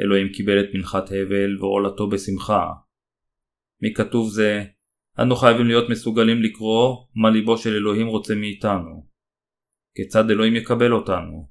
אלוהים 0.00 0.28
קיבל 0.32 0.60
את 0.60 0.66
מנחת 0.74 1.08
הבל 1.10 1.58
ועולתו 1.60 2.08
בשמחה. 2.08 2.66
מכתוב 3.82 4.30
זה, 4.30 4.64
אנו 5.22 5.36
חייבים 5.36 5.66
להיות 5.66 5.90
מסוגלים 5.90 6.42
לקרוא 6.42 6.96
מה 7.14 7.30
ליבו 7.30 7.58
של 7.58 7.74
אלוהים 7.74 8.06
רוצה 8.06 8.34
מאיתנו. 8.34 9.06
כיצד 9.96 10.30
אלוהים 10.30 10.56
יקבל 10.56 10.92
אותנו? 10.92 11.48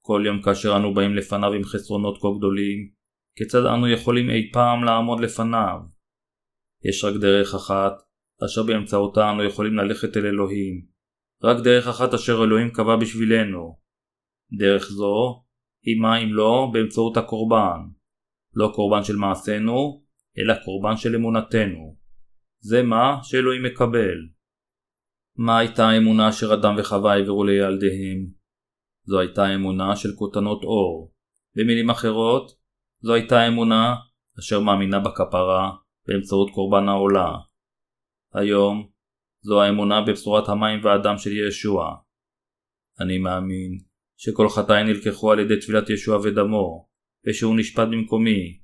כל 0.00 0.22
יום 0.26 0.42
כאשר 0.42 0.76
אנו 0.76 0.94
באים 0.94 1.14
לפניו 1.14 1.52
עם 1.52 1.64
חסרונות 1.64 2.18
כה 2.22 2.28
גדולים, 2.38 2.90
כיצד 3.36 3.66
אנו 3.66 3.88
יכולים 3.88 4.30
אי 4.30 4.50
פעם 4.52 4.84
לעמוד 4.84 5.20
לפניו? 5.20 5.78
יש 6.88 7.04
רק 7.04 7.14
דרך 7.20 7.54
אחת, 7.54 7.92
אשר 8.44 8.62
באמצעותה 8.62 9.30
אנו 9.30 9.44
יכולים 9.44 9.74
ללכת 9.74 10.16
אל 10.16 10.26
אלוהים. 10.26 10.93
רק 11.42 11.64
דרך 11.64 11.86
אחת 11.86 12.14
אשר 12.14 12.44
אלוהים 12.44 12.70
קבע 12.70 12.96
בשבילנו. 12.96 13.78
דרך 14.58 14.84
זו 14.84 15.44
היא 15.82 16.00
מה 16.00 16.16
אם 16.16 16.34
לא 16.34 16.70
באמצעות 16.72 17.16
הקורבן. 17.16 17.80
לא 18.54 18.72
קורבן 18.74 19.04
של 19.04 19.16
מעשינו, 19.16 20.04
אלא 20.38 20.54
קורבן 20.64 20.96
של 20.96 21.14
אמונתנו. 21.14 21.96
זה 22.60 22.82
מה 22.82 23.18
שאלוהים 23.22 23.62
מקבל. 23.62 24.18
מה 25.36 25.58
הייתה 25.58 25.88
האמונה 25.88 26.28
אשר 26.28 26.54
אדם 26.54 26.74
וחווה 26.78 27.12
העבירו 27.12 27.44
לילדיהם? 27.44 28.26
זו 29.04 29.20
הייתה 29.20 29.54
אמונה 29.54 29.96
של 29.96 30.08
כותנות 30.18 30.64
אור. 30.64 31.12
במילים 31.56 31.90
אחרות, 31.90 32.50
זו 33.00 33.14
הייתה 33.14 33.48
אמונה 33.48 33.94
אשר 34.38 34.60
מאמינה 34.60 34.98
בכפרה 35.00 35.72
באמצעות 36.06 36.50
קורבן 36.54 36.88
העולה. 36.88 37.32
היום, 38.34 38.88
זו 39.44 39.62
האמונה 39.62 40.00
בבשורת 40.00 40.48
המים 40.48 40.84
והדם 40.84 41.18
של 41.18 41.30
ישוע. 41.48 41.94
אני 43.00 43.18
מאמין 43.18 43.78
שכל 44.16 44.48
חטאי 44.48 44.84
נלקחו 44.84 45.32
על 45.32 45.38
ידי 45.38 45.60
טבילת 45.60 45.90
ישוע 45.90 46.18
ודמו, 46.22 46.88
ושהוא 47.26 47.56
נשפט 47.58 47.88
במקומי. 47.88 48.58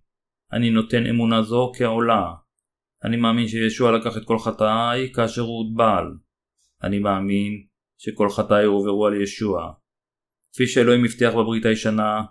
אני 0.53 0.71
נותן 0.71 1.07
אמונה 1.07 1.43
זו 1.43 1.73
כעולה. 1.79 2.33
אני 3.05 3.17
מאמין 3.17 3.49
שישוע 3.49 3.99
לקח 3.99 4.17
את 4.17 4.23
כל 4.25 4.39
חטאי 4.39 5.13
כאשר 5.15 5.43
הוא 5.43 5.65
הוטבל. 5.65 6.05
אני 6.83 6.99
מאמין 6.99 7.67
שכל 7.99 8.29
חטאי 8.29 8.65
הועברו 8.65 9.07
על 9.07 9.23
ישוע. 9.23 9.73
כפי 10.53 10.67
שאלוהים 10.67 11.05
הבטיח 11.05 11.35
בברית 11.35 11.67
הישנה, 11.67 12.23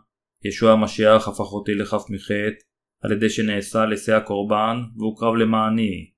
ישוע 0.45 0.71
המשיח 0.71 1.27
הפך 1.27 1.53
אותי 1.53 1.75
לחף 1.75 2.03
מחטא, 2.09 2.63
על 3.03 3.11
ידי 3.11 3.29
שנעשה 3.29 3.85
לשא 3.85 4.15
הקורבן 4.15 4.77
והוקרב 4.97 5.35
למעני. 5.35 6.11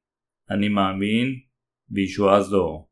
אני 0.50 0.70
מאמין 0.70 1.51
בישועה 1.92 2.42
זו. 2.42 2.88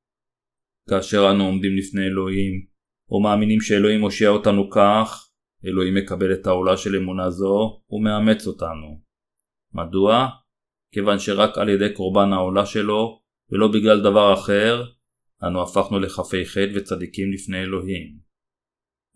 כאשר 0.90 1.32
אנו 1.32 1.46
עומדים 1.46 1.78
לפני 1.78 2.06
אלוהים, 2.06 2.66
או 3.12 3.24
מאמינים 3.24 3.62
שאלוהים 3.62 4.02
הושיע 4.02 4.30
אותנו 4.30 4.70
כך, 4.70 5.30
אלוהים 5.66 5.96
מקבל 5.96 6.34
את 6.34 6.48
העולה 6.48 6.78
של 6.78 6.96
אמונה 6.96 7.30
זו 7.30 7.82
ומאמץ 7.90 8.48
אותנו. 8.48 9.02
מדוע? 9.74 10.28
כיוון 10.94 11.20
שרק 11.20 11.58
על 11.58 11.70
ידי 11.70 11.94
קורבן 11.94 12.34
העולה 12.34 12.66
שלו, 12.66 13.22
ולא 13.52 13.68
בגלל 13.68 14.02
דבר 14.02 14.34
אחר, 14.34 14.84
אנו 15.44 15.62
הפכנו 15.62 16.00
לחפי 16.00 16.46
חטא 16.46 16.72
וצדיקים 16.76 17.34
לפני 17.34 17.62
אלוהים. 17.62 18.18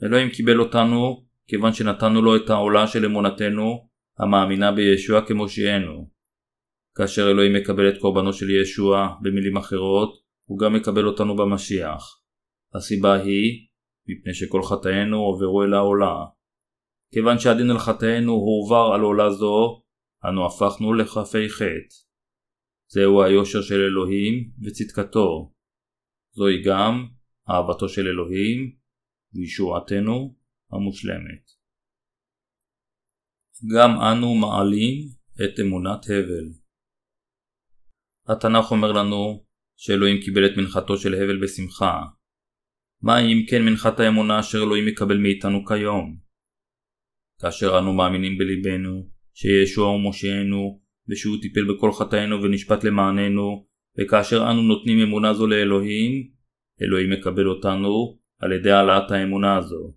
אלוהים 0.03 0.29
קיבל 0.29 0.59
אותנו 0.59 1.25
כיוון 1.47 1.73
שנתנו 1.73 2.21
לו 2.21 2.35
את 2.35 2.49
העולה 2.49 2.87
של 2.87 3.05
אמונתנו 3.05 3.89
המאמינה 4.19 4.71
בישוע 4.71 5.25
כמושיענו. 5.27 6.12
כאשר 6.95 7.31
אלוהים 7.31 7.53
מקבל 7.53 7.89
את 7.89 8.01
קורבנו 8.01 8.33
של 8.33 8.49
ישוע, 8.49 9.15
במילים 9.21 9.57
אחרות, 9.57 10.23
הוא 10.45 10.59
גם 10.59 10.73
מקבל 10.73 11.07
אותנו 11.07 11.35
במשיח. 11.35 12.21
הסיבה 12.73 13.13
היא, 13.13 13.67
מפני 14.07 14.33
שכל 14.33 14.61
חטאינו 14.63 15.17
עוברו 15.17 15.63
אל 15.63 15.73
העולה. 15.73 16.15
כיוון 17.13 17.39
שהדין 17.39 17.69
על 17.69 17.79
חטאינו 17.79 18.31
הועבר 18.31 18.93
על 18.95 19.01
עולה 19.01 19.29
זו, 19.29 19.83
אנו 20.29 20.45
הפכנו 20.45 20.93
לחפי 20.93 21.49
חטא. 21.49 21.95
זהו 22.87 23.23
היושר 23.23 23.61
של 23.61 23.81
אלוהים 23.81 24.51
וצדקתו. 24.63 25.53
זוהי 26.31 26.61
גם 26.65 27.07
אהבתו 27.49 27.89
של 27.89 28.07
אלוהים 28.07 28.75
וישועתנו 29.33 30.35
המושלמת. 30.71 31.45
גם 33.75 33.89
אנו 34.11 34.35
מעלים 34.35 35.09
את 35.35 35.59
אמונת 35.59 36.05
הבל. 36.05 36.62
התנ"ך 38.27 38.71
אומר 38.71 38.91
לנו 38.91 39.45
שאלוהים 39.75 40.21
קיבל 40.21 40.45
את 40.45 40.57
מנחתו 40.57 40.97
של 40.97 41.13
הבל 41.13 41.43
בשמחה. 41.43 42.01
מה 43.01 43.19
אם 43.19 43.45
כן 43.49 43.65
מנחת 43.65 43.99
האמונה 43.99 44.39
אשר 44.39 44.57
אלוהים 44.57 44.85
מקבל 44.85 45.17
מאיתנו 45.17 45.65
כיום? 45.65 46.17
כאשר 47.41 47.79
אנו 47.79 47.93
מאמינים 47.93 48.37
בליבנו 48.37 49.09
שישוע 49.33 49.87
הוא 49.87 49.99
מושיענו 49.99 50.81
ושהוא 51.09 51.37
טיפל 51.41 51.73
בכל 51.73 51.91
חטאינו 51.91 52.43
ונשפט 52.43 52.83
למעננו 52.83 53.67
וכאשר 53.97 54.51
אנו 54.51 54.61
נותנים 54.61 54.99
אמונה 54.99 55.33
זו 55.33 55.47
לאלוהים, 55.47 56.29
אלוהים 56.81 57.09
מקבל 57.09 57.47
אותנו 57.47 58.19
על 58.39 58.51
ידי 58.51 58.71
העלאת 58.71 59.11
האמונה 59.11 59.57
הזו. 59.57 59.93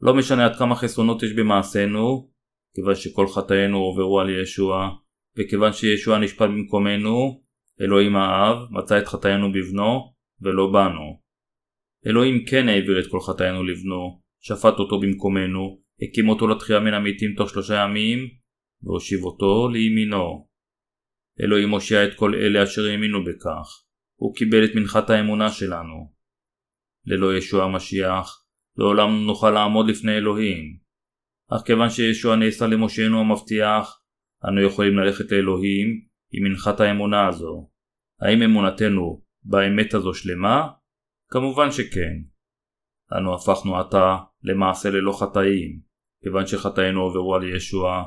לא 0.00 0.14
משנה 0.14 0.44
עד 0.44 0.56
כמה 0.56 0.74
חסרונות 0.74 1.22
יש 1.22 1.32
במעשינו, 1.32 2.30
כיוון 2.74 2.94
שכל 2.94 3.26
חטאינו 3.26 3.78
עוברו 3.78 4.20
על 4.20 4.30
ישוע, 4.30 4.88
וכיוון 5.36 5.72
שישוע 5.72 6.18
נשפט 6.18 6.48
במקומנו, 6.48 7.42
אלוהים 7.80 8.16
האב 8.16 8.56
מצא 8.70 8.98
את 8.98 9.08
חטאינו 9.08 9.52
בבנו, 9.52 10.14
ולא 10.40 10.72
בנו. 10.72 11.20
אלוהים 12.06 12.44
כן 12.44 12.68
העביר 12.68 13.00
את 13.00 13.10
כל 13.10 13.20
חטאינו 13.20 13.64
לבנו, 13.64 14.20
שפט 14.40 14.78
אותו 14.78 15.00
במקומנו, 15.00 15.80
הקים 16.02 16.28
אותו 16.28 16.48
לתחייה 16.48 16.80
מן 16.80 16.94
המתים 16.94 17.34
תוך 17.36 17.50
שלושה 17.50 17.74
ימים, 17.74 18.18
והושיב 18.82 19.24
אותו 19.24 19.68
לימינו. 19.72 20.48
אלוהים 21.40 21.70
הושיע 21.70 22.04
את 22.04 22.14
כל 22.16 22.34
אלה 22.34 22.62
אשר 22.62 22.84
האמינו 22.84 23.24
בכך. 23.24 23.84
הוא 24.16 24.34
קיבל 24.34 24.64
את 24.64 24.70
מנחת 24.74 25.10
האמונה 25.10 25.48
שלנו. 25.48 26.12
ללא 27.06 27.36
ישוע 27.36 27.64
המשיח, 27.64 28.44
לעולם 28.76 29.26
נוכל 29.26 29.50
לעמוד 29.50 29.88
לפני 29.90 30.16
אלוהים. 30.16 30.78
אך 31.50 31.62
כיוון 31.66 31.90
שישוע 31.90 32.36
נעשה 32.36 32.66
למושענו 32.66 33.20
המבטיח, 33.20 34.00
אנו 34.44 34.62
יכולים 34.62 34.98
ללכת 34.98 35.32
לאלוהים 35.32 36.04
עם 36.32 36.44
מנחת 36.44 36.80
האמונה 36.80 37.28
הזו. 37.28 37.70
האם 38.20 38.42
אמונתנו 38.42 39.22
באמת 39.42 39.94
הזו 39.94 40.14
שלמה? 40.14 40.68
כמובן 41.30 41.72
שכן. 41.72 42.22
אנו 43.18 43.34
הפכנו 43.34 43.78
עתה 43.78 44.16
למעשה 44.42 44.90
ללא 44.90 45.12
חטאים, 45.20 45.80
כיוון 46.22 46.46
שחטאינו 46.46 47.00
עוברו 47.00 47.34
על 47.34 47.54
ישוע, 47.56 48.04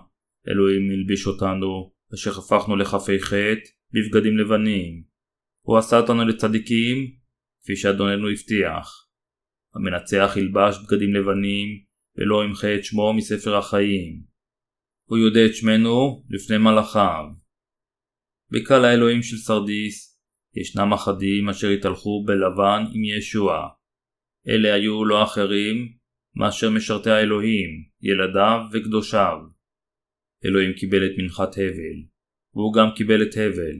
אלוהים 0.47 0.87
מלביש 0.87 1.27
אותנו, 1.27 1.93
אשר 2.13 2.31
הפכנו 2.31 2.75
לחפי 2.75 3.19
חטא, 3.19 3.69
בבגדים 3.93 4.37
לבנים. 4.37 5.03
הוא 5.65 5.77
עשה 5.77 5.99
אותנו 5.99 6.25
לצדיקים, 6.25 7.11
כפי 7.63 7.75
שאדוננו 7.75 8.29
הבטיח. 8.29 9.07
המנצח 9.75 10.37
ילבש 10.37 10.75
בגדים 10.83 11.13
לבנים, 11.13 11.67
ולא 12.17 12.43
ימחה 12.43 12.75
את 12.75 12.83
שמו 12.83 13.13
מספר 13.13 13.57
החיים. 13.57 14.30
הוא 15.11 15.17
יודע 15.17 15.45
את 15.45 15.55
שמנו 15.55 16.23
לפני 16.29 16.57
מלאכיו. 16.57 17.25
בקהל 18.51 18.85
האלוהים 18.85 19.23
של 19.23 19.37
סרדיס 19.37 20.19
ישנם 20.55 20.93
אחדים 20.93 21.49
אשר 21.49 21.67
התהלכו 21.67 22.23
בלבן 22.25 22.83
עם 22.93 23.03
ישוע. 23.03 23.67
אלה 24.47 24.73
היו 24.73 25.05
לא 25.05 25.23
אחרים 25.23 25.93
מאשר 26.35 26.69
משרתי 26.69 27.09
האלוהים, 27.09 27.69
ילדיו 28.01 28.59
וקדושיו. 28.73 29.37
אלוהים 30.45 30.73
קיבל 30.73 31.05
את 31.05 31.11
מנחת 31.17 31.53
הבל, 31.57 31.99
והוא 32.53 32.73
גם 32.73 32.87
קיבל 32.95 33.21
את 33.21 33.33
הבל, 33.37 33.77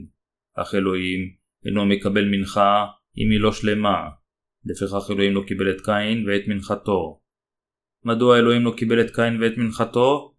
אך 0.54 0.74
אלוהים 0.74 1.20
אינו 1.66 1.86
מקבל 1.86 2.24
מנחה 2.24 2.86
אם 3.18 3.30
היא 3.30 3.40
לא 3.40 3.52
שלמה, 3.52 4.08
לפיכך 4.64 5.10
אלוהים 5.10 5.34
לא 5.34 5.42
קיבל 5.48 5.70
את 5.70 5.80
קין 5.80 6.28
ואת 6.28 6.42
מנחתו. 6.48 7.20
מדוע 8.04 8.38
אלוהים 8.38 8.62
לא 8.62 8.74
קיבל 8.76 9.00
את 9.00 9.14
קין 9.14 9.42
ואת 9.42 9.52
מנחתו? 9.56 10.31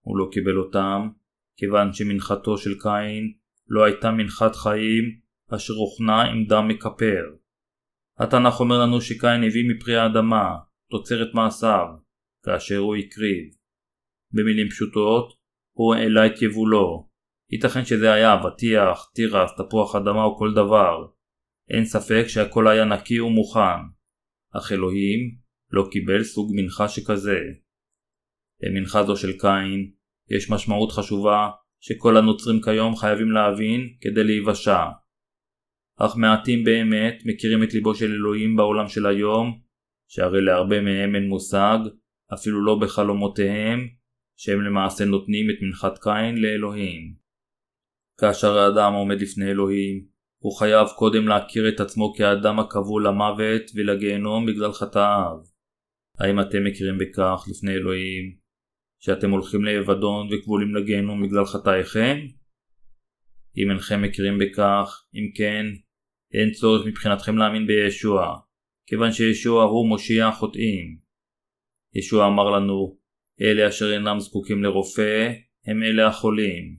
הוא 0.00 0.18
לא 0.18 0.28
קיבל 0.32 0.56
אותם, 0.56 1.08
כיוון 1.56 1.92
שמנחתו 1.92 2.58
של 2.58 2.74
קין 2.78 3.32
לא 3.68 3.84
הייתה 3.84 4.10
מנחת 4.10 4.56
חיים 4.56 5.20
אשר 5.54 5.74
הוכנה 5.74 6.22
עם 6.22 6.44
דם 6.44 6.68
מכפר. 6.68 7.24
התנ"ך 8.18 8.60
אומר 8.60 8.78
לנו 8.82 9.00
שקין 9.00 9.44
הביא 9.46 9.64
מפרי 9.70 9.96
האדמה, 9.96 10.56
תוצרת 10.90 11.34
מעשיו, 11.34 11.86
כאשר 12.44 12.78
הוא 12.78 12.96
הקריב. 12.96 13.44
במילים 14.32 14.68
פשוטות, 14.68 15.32
הוא 15.72 15.94
העלה 15.94 16.26
את 16.26 16.42
יבולו. 16.42 17.08
ייתכן 17.52 17.84
שזה 17.84 18.12
היה 18.12 18.34
אבטיח, 18.34 19.10
תירס, 19.14 19.50
תפוח 19.58 19.96
אדמה 19.96 20.24
או 20.24 20.38
כל 20.38 20.52
דבר. 20.54 21.06
אין 21.70 21.84
ספק 21.84 22.24
שהכל 22.28 22.68
היה 22.68 22.84
נקי 22.84 23.20
ומוכן. 23.20 23.80
אך 24.56 24.72
אלוהים 24.72 25.36
לא 25.70 25.88
קיבל 25.92 26.24
סוג 26.24 26.52
מנחה 26.54 26.88
שכזה. 26.88 27.38
למנחה 28.62 29.04
זו 29.04 29.16
של 29.16 29.32
קין 29.38 29.90
יש 30.30 30.50
משמעות 30.50 30.92
חשובה 30.92 31.50
שכל 31.80 32.16
הנוצרים 32.16 32.60
כיום 32.62 32.96
חייבים 32.96 33.30
להבין 33.30 33.80
כדי 34.00 34.24
להיוושע. 34.24 34.84
אך 36.00 36.16
מעטים 36.16 36.64
באמת 36.64 37.22
מכירים 37.24 37.62
את 37.62 37.74
ליבו 37.74 37.94
של 37.94 38.12
אלוהים 38.12 38.56
בעולם 38.56 38.88
של 38.88 39.06
היום, 39.06 39.60
שהרי 40.08 40.40
להרבה 40.40 40.80
מהם 40.80 41.14
אין 41.14 41.28
מושג, 41.28 41.78
אפילו 42.34 42.64
לא 42.64 42.78
בחלומותיהם, 42.82 43.88
שהם 44.36 44.60
למעשה 44.60 45.04
נותנים 45.04 45.50
את 45.50 45.56
מנחת 45.62 45.98
קין 45.98 46.42
לאלוהים. 46.42 47.14
כאשר 48.20 48.58
האדם 48.58 48.92
עומד 48.92 49.20
לפני 49.20 49.50
אלוהים, 49.50 50.04
הוא 50.42 50.58
חייב 50.58 50.88
קודם 50.98 51.28
להכיר 51.28 51.68
את 51.68 51.80
עצמו 51.80 52.14
כאדם 52.14 52.58
הכבול 52.58 53.06
למוות 53.06 53.62
ולגיהנום 53.74 54.46
בגלל 54.46 54.72
חטאיו. 54.72 55.36
האם 56.18 56.40
אתם 56.40 56.64
מכירים 56.64 56.98
בכך 56.98 57.44
לפני 57.50 57.72
אלוהים, 57.72 58.39
שאתם 59.00 59.30
הולכים 59.30 59.64
לאבדון 59.64 60.28
וכבולים 60.32 60.74
לגיהנום 60.74 61.26
בגלל 61.26 61.44
חטאיכם? 61.44 62.18
אם 63.56 63.70
אינכם 63.70 64.02
מכירים 64.02 64.38
בכך, 64.38 65.04
אם 65.14 65.32
כן, 65.36 65.66
אין 66.34 66.50
צורך 66.52 66.86
מבחינתכם 66.86 67.36
להאמין 67.36 67.66
בישוע, 67.66 68.36
כיוון 68.86 69.12
שישוע 69.12 69.64
הוא 69.64 69.88
מושיע 69.88 70.26
החוטאים. 70.26 70.98
ישוע 71.94 72.26
אמר 72.26 72.50
לנו, 72.50 72.98
אלה 73.40 73.68
אשר 73.68 73.92
אינם 73.92 74.20
זקוקים 74.20 74.62
לרופא, 74.62 75.32
הם 75.66 75.82
אלה 75.82 76.06
החולים. 76.06 76.76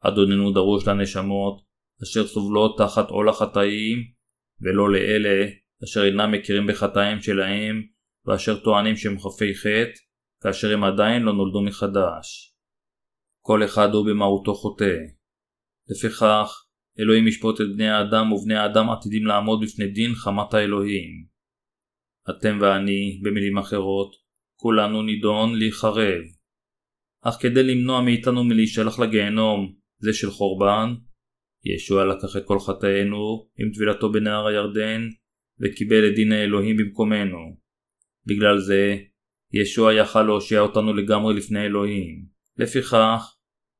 אדוננו 0.00 0.52
דרוש 0.52 0.88
לנשמות, 0.88 1.62
אשר 2.02 2.26
סובלות 2.26 2.78
תחת 2.78 3.08
עול 3.08 3.28
החטאים, 3.28 3.98
ולא 4.60 4.92
לאלה 4.92 5.50
אשר 5.84 6.04
אינם 6.04 6.32
מכירים 6.32 6.66
בחטאים 6.66 7.20
שלהם, 7.20 7.82
ואשר 8.26 8.60
טוענים 8.60 8.96
שהם 8.96 9.18
חפי 9.18 9.54
חטא, 9.54 10.07
כאשר 10.42 10.72
הם 10.72 10.84
עדיין 10.84 11.22
לא 11.22 11.32
נולדו 11.32 11.62
מחדש. 11.62 12.54
כל 13.40 13.64
אחד 13.64 13.88
הוא 13.92 14.06
במהותו 14.06 14.54
חוטא. 14.54 14.96
לפיכך, 15.88 16.64
אלוהים 17.00 17.28
ישפוט 17.28 17.60
את 17.60 17.66
בני 17.74 17.88
האדם 17.88 18.32
ובני 18.32 18.54
האדם 18.54 18.90
עתידים 18.90 19.26
לעמוד 19.26 19.60
בפני 19.64 19.86
דין 19.88 20.14
חמת 20.14 20.54
האלוהים. 20.54 21.26
אתם 22.30 22.58
ואני, 22.60 23.20
במילים 23.22 23.58
אחרות, 23.58 24.10
כולנו 24.56 25.02
נידון 25.02 25.58
להיחרב. 25.58 26.22
אך 27.22 27.34
כדי 27.40 27.62
למנוע 27.62 28.02
מאיתנו 28.02 28.44
מלהישלח 28.44 28.98
לגיהנום, 28.98 29.74
זה 29.98 30.12
של 30.12 30.30
חורבן, 30.30 30.94
ישוע 31.64 32.04
לקח 32.04 32.36
את 32.36 32.42
כל 32.44 32.58
חטאינו 32.60 33.48
עם 33.58 33.70
טבילתו 33.74 34.12
בנהר 34.12 34.46
הירדן, 34.46 35.08
וקיבל 35.60 36.08
את 36.08 36.14
דין 36.14 36.32
האלוהים 36.32 36.76
במקומנו. 36.76 37.38
בגלל 38.26 38.58
זה, 38.58 38.96
ישוע 39.52 39.94
יכל 39.94 40.22
להושיע 40.22 40.60
אותנו 40.60 40.94
לגמרי 40.94 41.34
לפני 41.34 41.66
אלוהים. 41.66 42.26
לפיכך, 42.56 43.34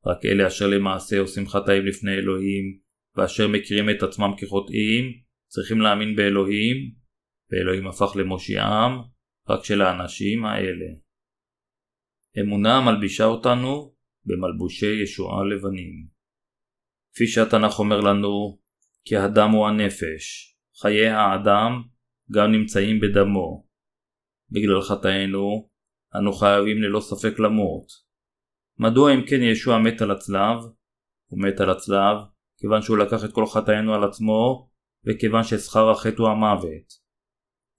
רק 0.06 0.24
אלה 0.24 0.46
אשר 0.46 0.66
למעשה 0.66 1.18
עושים 1.18 1.48
חטאים 1.48 1.86
לפני 1.86 2.12
אלוהים, 2.12 2.78
ואשר 3.16 3.48
מכירים 3.48 3.90
את 3.90 4.02
עצמם 4.02 4.30
כחוטאים, 4.38 5.04
צריכים 5.48 5.80
להאמין 5.80 6.16
באלוהים, 6.16 6.76
ואלוהים 7.50 7.86
הפך 7.86 8.16
למושיעם 8.16 8.98
רק 9.48 9.64
של 9.64 9.82
האנשים 9.82 10.44
האלה. 10.44 10.86
אמונה 12.40 12.80
מלבישה 12.80 13.24
אותנו 13.24 13.94
במלבושי 14.24 15.02
ישועה 15.02 15.44
לבנים. 15.44 16.08
כפי 17.14 17.26
שהתנ"ך 17.26 17.78
אומר 17.78 18.00
לנו, 18.00 18.58
כי 19.04 19.16
הדם 19.16 19.50
הוא 19.50 19.66
הנפש, 19.66 20.56
חיי 20.82 21.08
האדם 21.08 21.82
גם 22.32 22.52
נמצאים 22.52 23.00
בדמו. 23.00 23.67
בגלל 24.50 24.80
חטאינו, 24.82 25.68
אנו 26.18 26.32
חייבים 26.32 26.82
ללא 26.82 27.00
ספק 27.00 27.38
למות. 27.38 27.86
מדוע 28.78 29.14
אם 29.14 29.26
כן 29.28 29.42
ישוע 29.42 29.78
מת 29.78 30.02
על 30.02 30.10
הצלב? 30.10 30.58
הוא 31.30 31.42
מת 31.42 31.60
על 31.60 31.70
הצלב 31.70 32.16
כיוון 32.58 32.82
שהוא 32.82 32.98
לקח 32.98 33.24
את 33.24 33.32
כל 33.32 33.46
חטאינו 33.46 33.94
על 33.94 34.04
עצמו, 34.04 34.70
וכיוון 35.06 35.44
ששכר 35.44 35.90
החטא 35.90 36.22
הוא 36.22 36.28
המוות. 36.28 37.08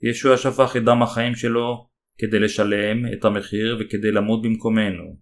ישוע 0.01 0.37
שפך 0.37 0.75
את 0.77 0.83
דם 0.85 1.03
החיים 1.03 1.35
שלו 1.35 1.89
כדי 2.19 2.39
לשלם 2.39 3.13
את 3.13 3.25
המחיר 3.25 3.77
וכדי 3.79 4.11
למות 4.11 4.41
במקומנו. 4.43 5.17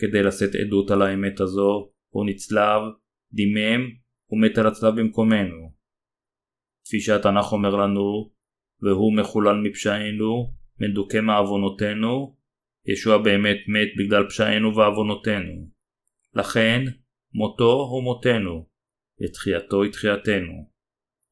כדי 0.00 0.22
לשאת 0.22 0.54
עדות 0.54 0.90
על 0.90 1.02
האמת 1.02 1.40
הזו, 1.40 1.92
הוא 2.14 2.26
נצלב, 2.26 2.82
דימם 3.32 3.82
ומת 4.30 4.58
על 4.58 4.66
הצלב 4.66 5.00
במקומנו. 5.00 5.72
כפי 6.86 7.00
שהתנ"ך 7.00 7.52
אומר 7.52 7.76
לנו, 7.76 8.30
והוא 8.84 9.16
מחולל 9.16 9.56
מפשענו, 9.62 10.54
מדוכא 10.80 11.20
מעוונותינו, 11.20 12.36
ישוע 12.86 13.18
באמת 13.18 13.56
מת 13.68 13.88
בגלל 13.98 14.28
פשענו 14.28 14.76
ועוונותינו. 14.76 15.68
לכן, 16.34 16.80
מותו 17.34 17.72
הוא 17.72 18.02
מותנו, 18.02 18.66
ותחייתו 19.22 19.82
היא 19.82 19.92
תחייתנו. 19.92 20.70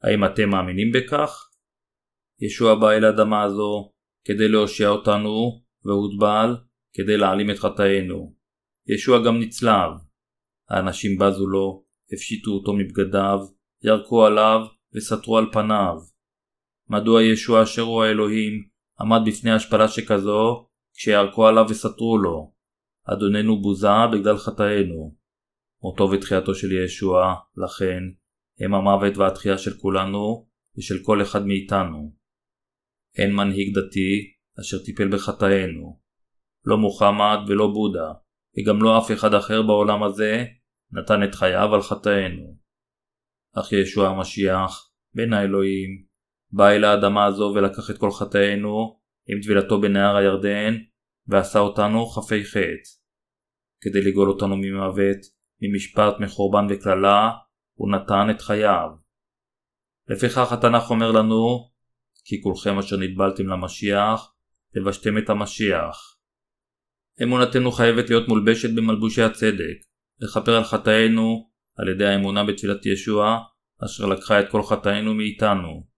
האם 0.02 0.24
אתם 0.24 0.50
מאמינים 0.50 0.92
בכך? 0.92 1.48
ישוע 2.40 2.74
בא 2.74 2.90
אל 2.90 3.04
האדמה 3.04 3.42
הזו 3.42 3.92
כדי 4.24 4.48
להושיע 4.48 4.88
אותנו, 4.88 5.62
והוטבל 5.84 6.56
כדי 6.92 7.16
להעלים 7.16 7.50
את 7.50 7.58
חטאינו. 7.58 8.34
ישוע 8.86 9.24
גם 9.26 9.40
נצלב. 9.40 9.90
האנשים 10.70 11.18
בזו 11.18 11.46
לו, 11.46 11.84
הפשיטו 12.12 12.50
אותו 12.50 12.72
מבגדיו, 12.72 13.38
ירקו 13.84 14.26
עליו 14.26 14.60
וסתרו 14.94 15.38
על 15.38 15.46
פניו. 15.52 15.96
מדוע 16.92 17.22
ישוע 17.22 17.62
אשר 17.62 17.82
הוא 17.82 18.04
האלוהים 18.04 18.52
עמד 19.00 19.20
בפני 19.26 19.50
השפלה 19.50 19.88
שכזו 19.88 20.68
כשירקו 20.94 21.46
עליו 21.46 21.64
וסתרו 21.68 22.18
לו? 22.18 22.52
אדוננו 23.04 23.62
בוזה 23.62 23.88
בגלל 24.12 24.36
חטאינו. 24.36 25.16
מותו 25.82 26.10
ותחייתו 26.10 26.54
של 26.54 26.72
ישוע, 26.72 27.34
לכן, 27.56 28.02
הם 28.60 28.74
המוות 28.74 29.16
והתחייה 29.16 29.58
של 29.58 29.70
כולנו 29.80 30.48
ושל 30.78 30.94
כל 31.02 31.22
אחד 31.22 31.46
מאיתנו. 31.46 32.14
אין 33.18 33.32
מנהיג 33.32 33.78
דתי 33.78 34.32
אשר 34.60 34.78
טיפל 34.84 35.08
בחטאינו. 35.08 36.00
לא 36.64 36.78
מוחמד 36.78 37.38
ולא 37.48 37.66
בודה, 37.66 38.12
וגם 38.58 38.82
לא 38.82 38.98
אף 38.98 39.10
אחד 39.12 39.34
אחר 39.34 39.62
בעולם 39.62 40.02
הזה 40.02 40.44
נתן 40.92 41.22
את 41.24 41.34
חייו 41.34 41.74
על 41.74 41.82
חטאינו. 41.82 42.56
אך 43.54 43.72
ישוע 43.72 44.08
המשיח, 44.08 44.90
בן 45.14 45.32
האלוהים, 45.32 46.11
בא 46.52 46.70
אל 46.70 46.84
האדמה 46.84 47.24
הזו 47.24 47.52
ולקח 47.54 47.90
את 47.90 47.98
כל 47.98 48.10
חטאינו 48.10 48.98
עם 49.26 49.40
טבילתו 49.42 49.80
בנהר 49.80 50.16
הירדן, 50.16 50.74
ועשה 51.26 51.58
אותנו 51.58 52.06
חפי 52.06 52.44
חטא. 52.44 52.88
כדי 53.80 54.00
לגאול 54.00 54.30
אותנו 54.30 54.56
ממוות, 54.56 55.18
ממשפט, 55.62 56.20
מחורבן 56.20 56.66
וקללה, 56.70 57.30
הוא 57.74 57.92
נתן 57.92 58.30
את 58.30 58.40
חייו. 58.40 58.88
לפיכך 60.08 60.52
התנ"ך 60.52 60.90
אומר 60.90 61.12
לנו, 61.12 61.70
כי 62.24 62.42
כולכם 62.42 62.78
אשר 62.78 62.96
נטבלתם 62.96 63.46
למשיח, 63.46 64.34
לבשתם 64.74 65.18
את 65.18 65.30
המשיח. 65.30 66.16
אמונתנו 67.22 67.72
חייבת 67.72 68.10
להיות 68.10 68.28
מולבשת 68.28 68.68
במלבושי 68.76 69.22
הצדק, 69.22 69.78
לכפר 70.20 70.56
על 70.56 70.64
חטאינו 70.64 71.50
על 71.78 71.88
ידי 71.88 72.06
האמונה 72.06 72.44
בתפילת 72.44 72.86
ישוע, 72.86 73.38
אשר 73.84 74.06
לקחה 74.06 74.40
את 74.40 74.50
כל 74.50 74.62
חטאינו 74.62 75.14
מאיתנו. 75.14 75.91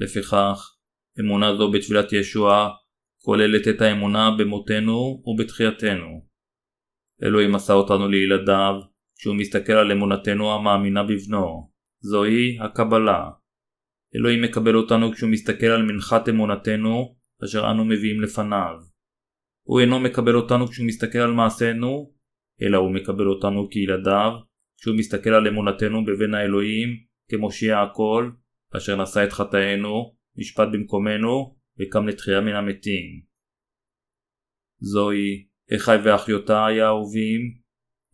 לפיכך, 0.00 0.74
אמונה 1.20 1.56
זו 1.56 1.70
בתפילת 1.70 2.12
ישוע 2.12 2.68
כוללת 3.22 3.68
את 3.68 3.80
האמונה 3.80 4.30
במותנו 4.38 5.22
ובתחייתנו. 5.26 6.26
אלוהים 7.22 7.54
עשה 7.54 7.72
אותנו 7.72 8.08
לילדיו, 8.08 8.74
כשהוא 9.16 9.36
מסתכל 9.36 9.72
על 9.72 9.92
אמונתנו 9.92 10.52
המאמינה 10.52 11.02
בבנו. 11.02 11.70
זוהי 12.00 12.58
הקבלה. 12.60 13.30
אלוהים 14.16 14.42
מקבל 14.42 14.76
אותנו 14.76 15.12
כשהוא 15.12 15.30
מסתכל 15.30 15.66
על 15.66 15.82
מנחת 15.82 16.28
אמונתנו, 16.28 17.16
אשר 17.44 17.70
אנו 17.70 17.84
מביאים 17.84 18.20
לפניו. 18.20 18.74
הוא 19.62 19.80
אינו 19.80 20.00
מקבל 20.00 20.36
אותנו 20.36 20.66
כשהוא 20.68 20.86
מסתכל 20.86 21.18
על 21.18 21.32
מעשינו, 21.32 22.12
אלא 22.62 22.78
הוא 22.78 22.94
מקבל 22.94 23.26
אותנו 23.26 23.68
כילדיו, 23.70 24.32
כשהוא 24.80 24.96
מסתכל 24.96 25.30
על 25.30 25.48
אמונתנו 25.48 26.04
בבן 26.04 26.34
האלוהים, 26.34 26.88
כמושיע 27.30 27.80
הכל, 27.80 28.30
אשר 28.76 29.02
נשא 29.02 29.24
את 29.24 29.32
חטאינו, 29.32 30.16
נשפט 30.36 30.68
במקומנו, 30.72 31.56
וקם 31.80 32.08
לתחייה 32.08 32.40
מן 32.40 32.54
המתים. 32.54 33.22
זוהי 34.80 35.48
אחי 35.76 35.96
ואחיותיי 36.04 36.80
האהובים, 36.80 37.40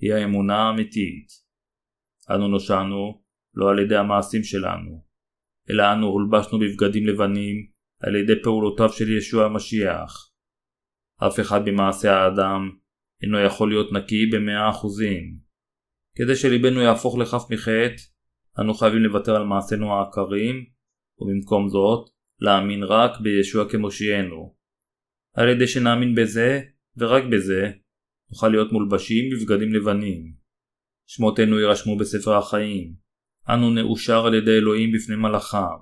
היא 0.01 0.15
האמונה 0.15 0.57
האמיתית. 0.57 1.29
אנו 2.31 2.49
נושענו 2.49 3.23
לא 3.55 3.71
על 3.71 3.79
ידי 3.79 3.97
המעשים 3.97 4.45
שלנו, 4.45 5.05
אלא 5.71 5.83
אנו 5.93 6.07
הולבשנו 6.07 6.59
בבגדים 6.59 7.07
לבנים 7.07 7.57
על 8.01 8.17
ידי 8.17 8.43
פעולותיו 8.43 8.89
של 8.89 9.17
ישוע 9.19 9.45
המשיח. 9.45 10.33
אף 11.27 11.41
אחד 11.41 11.61
במעשי 11.65 12.09
האדם 12.09 12.71
אינו 13.23 13.39
יכול 13.39 13.69
להיות 13.69 13.93
נקי 13.93 14.27
במאה 14.33 14.71
אחוזים. 14.71 15.39
כדי 16.17 16.37
שליבנו 16.37 16.81
יהפוך 16.81 17.19
לכף 17.19 17.51
מחטא, 17.51 18.03
אנו 18.61 18.75
חייבים 18.75 19.03
לוותר 19.03 19.37
על 19.37 19.45
מעשינו 19.45 19.93
העקרים, 19.93 20.65
ובמקום 21.19 21.69
זאת, 21.69 22.11
להאמין 22.41 22.83
רק 22.83 23.21
בישוע 23.21 23.71
כמושיענו. 23.71 24.55
על 25.35 25.49
ידי 25.49 25.67
שנאמין 25.67 26.15
בזה, 26.15 26.61
ורק 26.97 27.25
בזה, 27.33 27.71
נוכל 28.31 28.49
להיות 28.49 28.73
מולבשים 28.73 29.25
בבגדים 29.31 29.75
לבנים. 29.75 30.35
שמותינו 31.07 31.61
יירשמו 31.61 31.99
בספר 31.99 32.37
החיים. 32.37 32.95
אנו 33.49 33.71
נאושר 33.71 34.27
על 34.27 34.35
ידי 34.35 34.51
אלוהים 34.51 34.93
בפני 34.93 35.17
מלאכיו. 35.17 35.79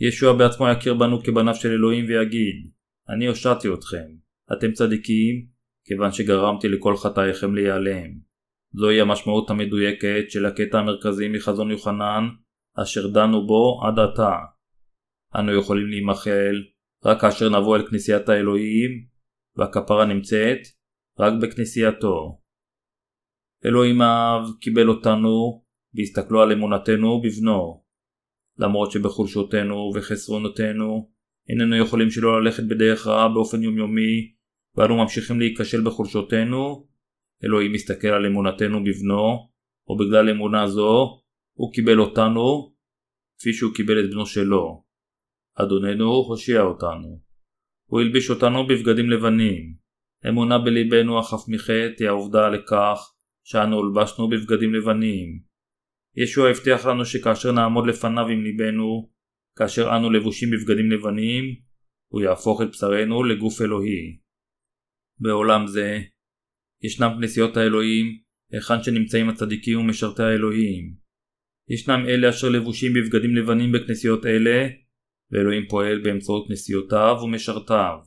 ישוע 0.00 0.36
בעצמו 0.38 0.68
יכיר 0.68 0.94
בנו 0.94 1.22
כבניו 1.22 1.54
של 1.54 1.68
אלוהים 1.68 2.04
ויגיד, 2.04 2.70
אני 3.08 3.26
הושעתי 3.26 3.68
אתכם, 3.74 4.08
אתם 4.52 4.72
צדיקים, 4.72 5.46
כיוון 5.84 6.12
שגרמתי 6.12 6.68
לכל 6.68 6.96
חטאיכם 6.96 7.54
להיעלם. 7.54 8.31
זוהי 8.74 9.00
המשמעות 9.00 9.50
המדויקת 9.50 10.24
של 10.28 10.46
הקטע 10.46 10.78
המרכזי 10.78 11.28
מחזון 11.28 11.70
יוחנן, 11.70 12.28
אשר 12.82 13.08
דנו 13.08 13.46
בו 13.46 13.80
עד 13.86 13.98
עתה. 13.98 14.36
אנו 15.38 15.52
יכולים 15.52 15.86
להימחל 15.86 16.62
רק 17.04 17.20
כאשר 17.20 17.48
נבוא 17.48 17.76
אל 17.76 17.86
כנסיית 17.86 18.28
האלוהים, 18.28 18.90
והכפרה 19.56 20.04
נמצאת 20.04 20.58
רק 21.18 21.32
בכנסייתו. 21.42 22.40
אלוהים 23.64 24.00
האב 24.00 24.42
קיבל 24.60 24.88
אותנו 24.88 25.64
והסתכלו 25.94 26.42
על 26.42 26.52
אמונתנו 26.52 27.20
בבנו. 27.20 27.82
למרות 28.58 28.90
שבחולשותינו 28.90 29.92
וחסרונותינו 29.94 31.10
איננו 31.48 31.76
יכולים 31.76 32.10
שלא 32.10 32.42
ללכת 32.42 32.62
בדרך 32.62 33.06
רעה 33.06 33.28
באופן 33.28 33.62
יומיומי 33.62 34.32
ואנו 34.76 34.96
ממשיכים 34.96 35.40
להיכשל 35.40 35.84
בחולשותינו, 35.84 36.86
אלוהים 37.44 37.72
מסתכל 37.72 38.08
על 38.08 38.26
אמונתנו 38.26 38.84
בבנו, 38.84 39.48
ובגלל 39.88 40.30
אמונה 40.30 40.66
זו 40.66 41.22
הוא 41.52 41.72
קיבל 41.72 42.00
אותנו 42.00 42.74
כפי 43.38 43.52
שהוא 43.52 43.74
קיבל 43.74 44.04
את 44.04 44.10
בנו 44.10 44.26
שלו. 44.26 44.84
אדוננו 45.54 46.10
הושיע 46.10 46.62
אותנו. 46.62 47.20
הוא 47.86 48.00
הלביש 48.00 48.30
אותנו 48.30 48.66
בבגדים 48.66 49.10
לבנים. 49.10 49.74
אמונה 50.28 50.58
בליבנו 50.58 51.18
החף 51.18 51.48
מחטא 51.48 51.94
היא 51.98 52.08
העובדה 52.08 52.48
לכך 52.48 52.98
שאנו 53.44 53.76
הולבשנו 53.76 54.28
בבגדים 54.28 54.74
לבנים. 54.74 55.42
ישוע 56.16 56.48
הבטיח 56.50 56.86
לנו 56.86 57.04
שכאשר 57.04 57.52
נעמוד 57.52 57.86
לפניו 57.86 58.26
עם 58.28 58.42
ליבנו, 58.42 59.10
כאשר 59.58 59.96
אנו 59.96 60.10
לבושים 60.10 60.50
בבגדים 60.50 60.90
לבנים, 60.90 61.44
הוא 62.12 62.22
יהפוך 62.22 62.62
את 62.62 62.68
בשרנו 62.68 63.24
לגוף 63.24 63.60
אלוהי. 63.60 64.18
בעולם 65.18 65.66
זה, 65.66 65.98
ישנם 66.82 67.10
כנסיות 67.18 67.56
האלוהים, 67.56 68.18
היכן 68.52 68.82
שנמצאים 68.82 69.28
הצדיקים 69.28 69.80
ומשרתי 69.80 70.22
האלוהים. 70.22 70.94
ישנם 71.70 72.04
אלה 72.08 72.30
אשר 72.30 72.48
לבושים 72.48 72.92
בבגדים 72.94 73.36
לבנים 73.36 73.72
בכנסיות 73.72 74.26
אלה, 74.26 74.68
ואלוהים 75.30 75.68
פועל 75.68 76.02
באמצעות 76.02 76.48
כנסיותיו 76.48 77.16
ומשרתיו. 77.22 77.98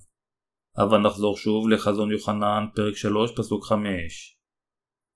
אבל 0.77 0.97
נחזור 0.97 1.37
שוב 1.37 1.69
לחזון 1.69 2.11
יוחנן, 2.11 2.65
פרק 2.75 2.95
3, 2.95 3.31
פסוק 3.37 3.65
5. 3.65 4.37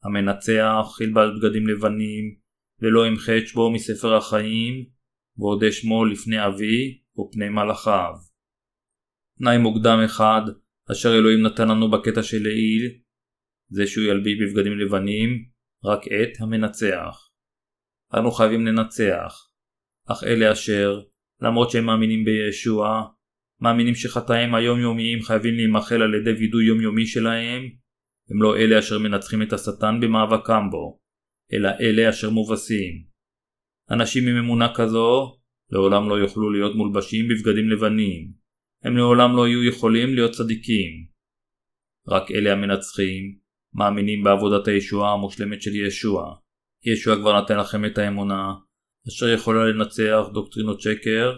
המנצח 0.03 0.97
ילבש 1.01 1.29
בגדים 1.37 1.67
לבנים, 1.67 2.35
ולא 2.81 3.07
ימחה 3.07 3.37
את 3.37 3.47
שמו 3.47 3.71
מספר 3.71 4.15
החיים, 4.15 4.85
ועודה 5.37 5.71
שמו 5.71 6.05
לפני 6.05 6.45
אבי 6.45 7.01
ופני 7.19 7.49
מלאכיו. 7.49 8.13
תנאי 9.39 9.57
מוקדם 9.57 9.99
אחד, 10.05 10.41
אשר 10.91 11.09
אלוהים 11.15 11.41
נתן 11.41 11.67
לנו 11.67 11.91
בקטע 11.91 12.23
של 12.23 12.43
לעיל, 12.43 12.99
זה 13.69 13.87
שהוא 13.87 14.03
ילביש 14.03 14.33
בבגדים 14.41 14.79
לבנים, 14.79 15.45
רק 15.85 16.01
את 16.07 16.41
המנצח. 16.41 17.29
אנו 18.13 18.31
חייבים 18.31 18.65
לנצח, 18.65 19.49
אך 20.11 20.23
אלה 20.23 20.51
אשר, 20.51 20.99
למרות 21.41 21.69
שהם 21.71 21.85
מאמינים 21.85 22.25
בישוע, 22.25 23.03
מאמינים 23.61 23.95
שחטאים 23.95 24.55
היומיומיים 24.55 25.21
חייבים 25.21 25.55
להימחל 25.55 26.01
על 26.01 26.13
ידי 26.13 26.31
וידוי 26.31 26.65
יומיומי 26.65 27.05
שלהם, 27.05 27.63
הם 28.29 28.41
לא 28.41 28.57
אלה 28.57 28.79
אשר 28.79 28.99
מנצחים 28.99 29.41
את 29.41 29.53
השטן 29.53 29.99
במאבקם 30.01 30.63
בו, 30.71 30.99
אלא 31.53 31.69
אלה 31.81 32.09
אשר 32.09 32.29
מובסים. 32.29 33.03
אנשים 33.91 34.27
עם 34.27 34.35
אמונה 34.35 34.67
כזו 34.75 35.39
לעולם 35.71 36.09
לא 36.09 36.15
יוכלו 36.15 36.49
להיות 36.49 36.75
מולבשים 36.75 37.25
בבגדים 37.27 37.69
לבנים. 37.69 38.31
הם 38.83 38.97
לעולם 38.97 39.35
לא 39.35 39.47
יהיו 39.47 39.63
יכולים 39.63 40.15
להיות 40.15 40.31
צדיקים. 40.31 41.07
רק 42.07 42.31
אלה 42.31 42.51
המנצחים 42.51 43.37
מאמינים 43.73 44.23
בעבודת 44.23 44.67
הישועה 44.67 45.13
המושלמת 45.13 45.61
של 45.61 45.75
ישוע. 45.75 46.35
ישוע 46.85 47.15
כבר 47.15 47.41
נתן 47.41 47.57
לכם 47.57 47.85
את 47.85 47.97
האמונה, 47.97 48.53
אשר 49.07 49.29
יכולה 49.29 49.65
לנצח 49.65 50.23
דוקטרינות 50.33 50.81
שקר 50.81 51.37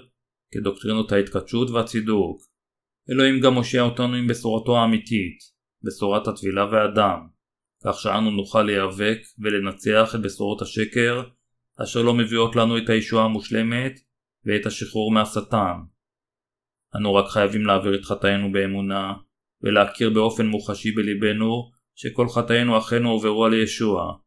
כדוקטרינות 0.53 1.11
ההתקדשות 1.11 1.69
והצידוק. 1.69 2.41
אלוהים 3.11 3.39
גם 3.39 3.53
מושיע 3.53 3.82
אותנו 3.82 4.15
עם 4.15 4.27
בשורתו 4.27 4.77
האמיתית, 4.77 5.38
בשורת 5.84 6.27
הטבילה 6.27 6.65
והדם, 6.65 7.27
כך 7.84 7.99
שאנו 7.99 8.32
נוכל 8.32 8.63
להיאבק 8.63 9.19
ולנצח 9.39 10.15
את 10.15 10.21
בשורות 10.21 10.61
השקר, 10.61 11.23
אשר 11.84 12.01
לא 12.01 12.13
מביאות 12.13 12.55
לנו 12.55 12.77
את 12.77 12.89
הישועה 12.89 13.25
המושלמת 13.25 13.93
ואת 14.45 14.65
השחרור 14.65 15.11
מהשטן. 15.11 15.77
אנו 16.95 17.13
רק 17.13 17.25
חייבים 17.27 17.65
להעביר 17.65 17.95
את 17.95 18.05
חטאינו 18.05 18.51
באמונה, 18.51 19.13
ולהכיר 19.61 20.09
באופן 20.09 20.45
מוחשי 20.45 20.91
בליבנו 20.91 21.71
שכל 22.01 22.27
חטאינו 22.29 22.77
אכן 22.77 23.03
הועברו 23.03 23.45
על 23.45 23.53
ישוע. 23.53 24.17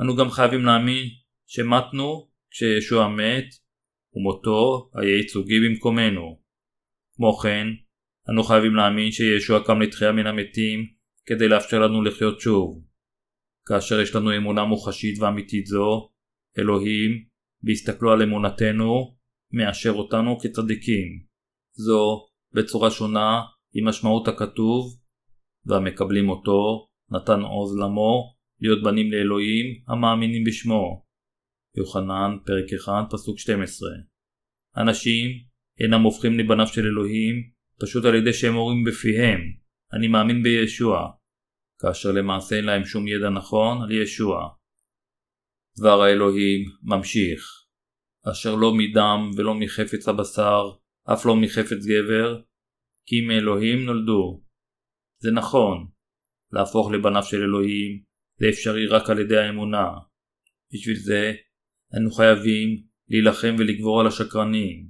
אנו 0.00 0.16
גם 0.16 0.30
חייבים 0.30 0.64
להאמין 0.64 1.04
שמתנו 1.46 2.30
כשישוע 2.50 3.08
מת, 3.08 3.48
ומותו 4.14 4.90
היה 4.94 5.16
ייצוגי 5.16 5.54
במקומנו. 5.64 6.42
כמו 7.16 7.32
כן, 7.32 7.66
אנו 8.30 8.42
חייבים 8.42 8.74
להאמין 8.74 9.12
שישוע 9.12 9.64
קם 9.66 9.80
לתחייה 9.80 10.12
מן 10.12 10.26
המתים 10.26 10.78
כדי 11.26 11.48
לאפשר 11.48 11.78
לנו 11.78 12.02
לחיות 12.02 12.40
שוב. 12.40 12.84
כאשר 13.68 14.00
יש 14.00 14.14
לנו 14.14 14.36
אמונה 14.36 14.64
מוחשית 14.64 15.18
ואמיתית 15.18 15.66
זו, 15.66 16.10
אלוהים, 16.58 17.10
בהסתכלו 17.62 18.12
על 18.12 18.22
אמונתנו, 18.22 19.16
מאשר 19.52 19.90
אותנו 19.90 20.38
כצדיקים. 20.38 21.08
זו, 21.72 22.28
בצורה 22.52 22.90
שונה, 22.90 23.40
היא 23.74 23.84
משמעות 23.86 24.28
הכתוב, 24.28 25.00
והמקבלים 25.66 26.28
אותו, 26.28 26.88
נתן 27.12 27.40
עוז 27.40 27.78
למו, 27.78 28.34
להיות 28.60 28.82
בנים 28.84 29.12
לאלוהים, 29.12 29.66
המאמינים 29.88 30.44
בשמו. 30.44 31.04
יוחנן, 31.76 32.36
פרק 32.46 32.72
1, 32.84 32.92
פסוק 33.10 33.38
12. 33.38 33.88
אנשים 34.76 35.30
אינם 35.80 36.02
הופכים 36.02 36.38
לבניו 36.38 36.66
של 36.66 36.86
אלוהים, 36.86 37.50
פשוט 37.80 38.04
על 38.04 38.14
ידי 38.14 38.32
שהם 38.32 38.56
אומרים 38.56 38.84
בפיהם, 38.84 39.40
אני 39.92 40.08
מאמין 40.08 40.42
בישוע, 40.42 41.10
כאשר 41.80 42.12
למעשה 42.12 42.56
אין 42.56 42.64
להם 42.64 42.84
שום 42.84 43.08
ידע 43.08 43.30
נכון 43.30 43.82
על 43.82 43.90
ישוע. 43.90 44.48
דבר 45.78 46.02
האלוהים 46.02 46.60
ממשיך, 46.82 47.42
אשר 48.32 48.54
לא 48.54 48.74
מדם 48.74 49.30
ולא 49.36 49.54
מחפץ 49.54 50.08
הבשר, 50.08 50.62
אף 51.12 51.26
לא 51.26 51.36
מחפץ 51.36 51.86
גבר, 51.86 52.40
כי 53.06 53.20
מאלוהים 53.20 53.84
נולדו. 53.84 54.42
זה 55.22 55.30
נכון, 55.30 55.88
להפוך 56.52 56.90
לבניו 56.90 57.22
של 57.22 57.42
אלוהים 57.42 58.02
זה 58.40 58.48
אפשרי 58.48 58.86
רק 58.86 59.10
על 59.10 59.18
ידי 59.18 59.36
האמונה. 59.36 59.88
בשביל 60.72 60.96
זה 60.96 61.32
אנו 61.96 62.10
חייבים 62.10 62.82
להילחם 63.08 63.54
ולגבור 63.58 64.00
על 64.00 64.06
השקרנים. 64.06 64.88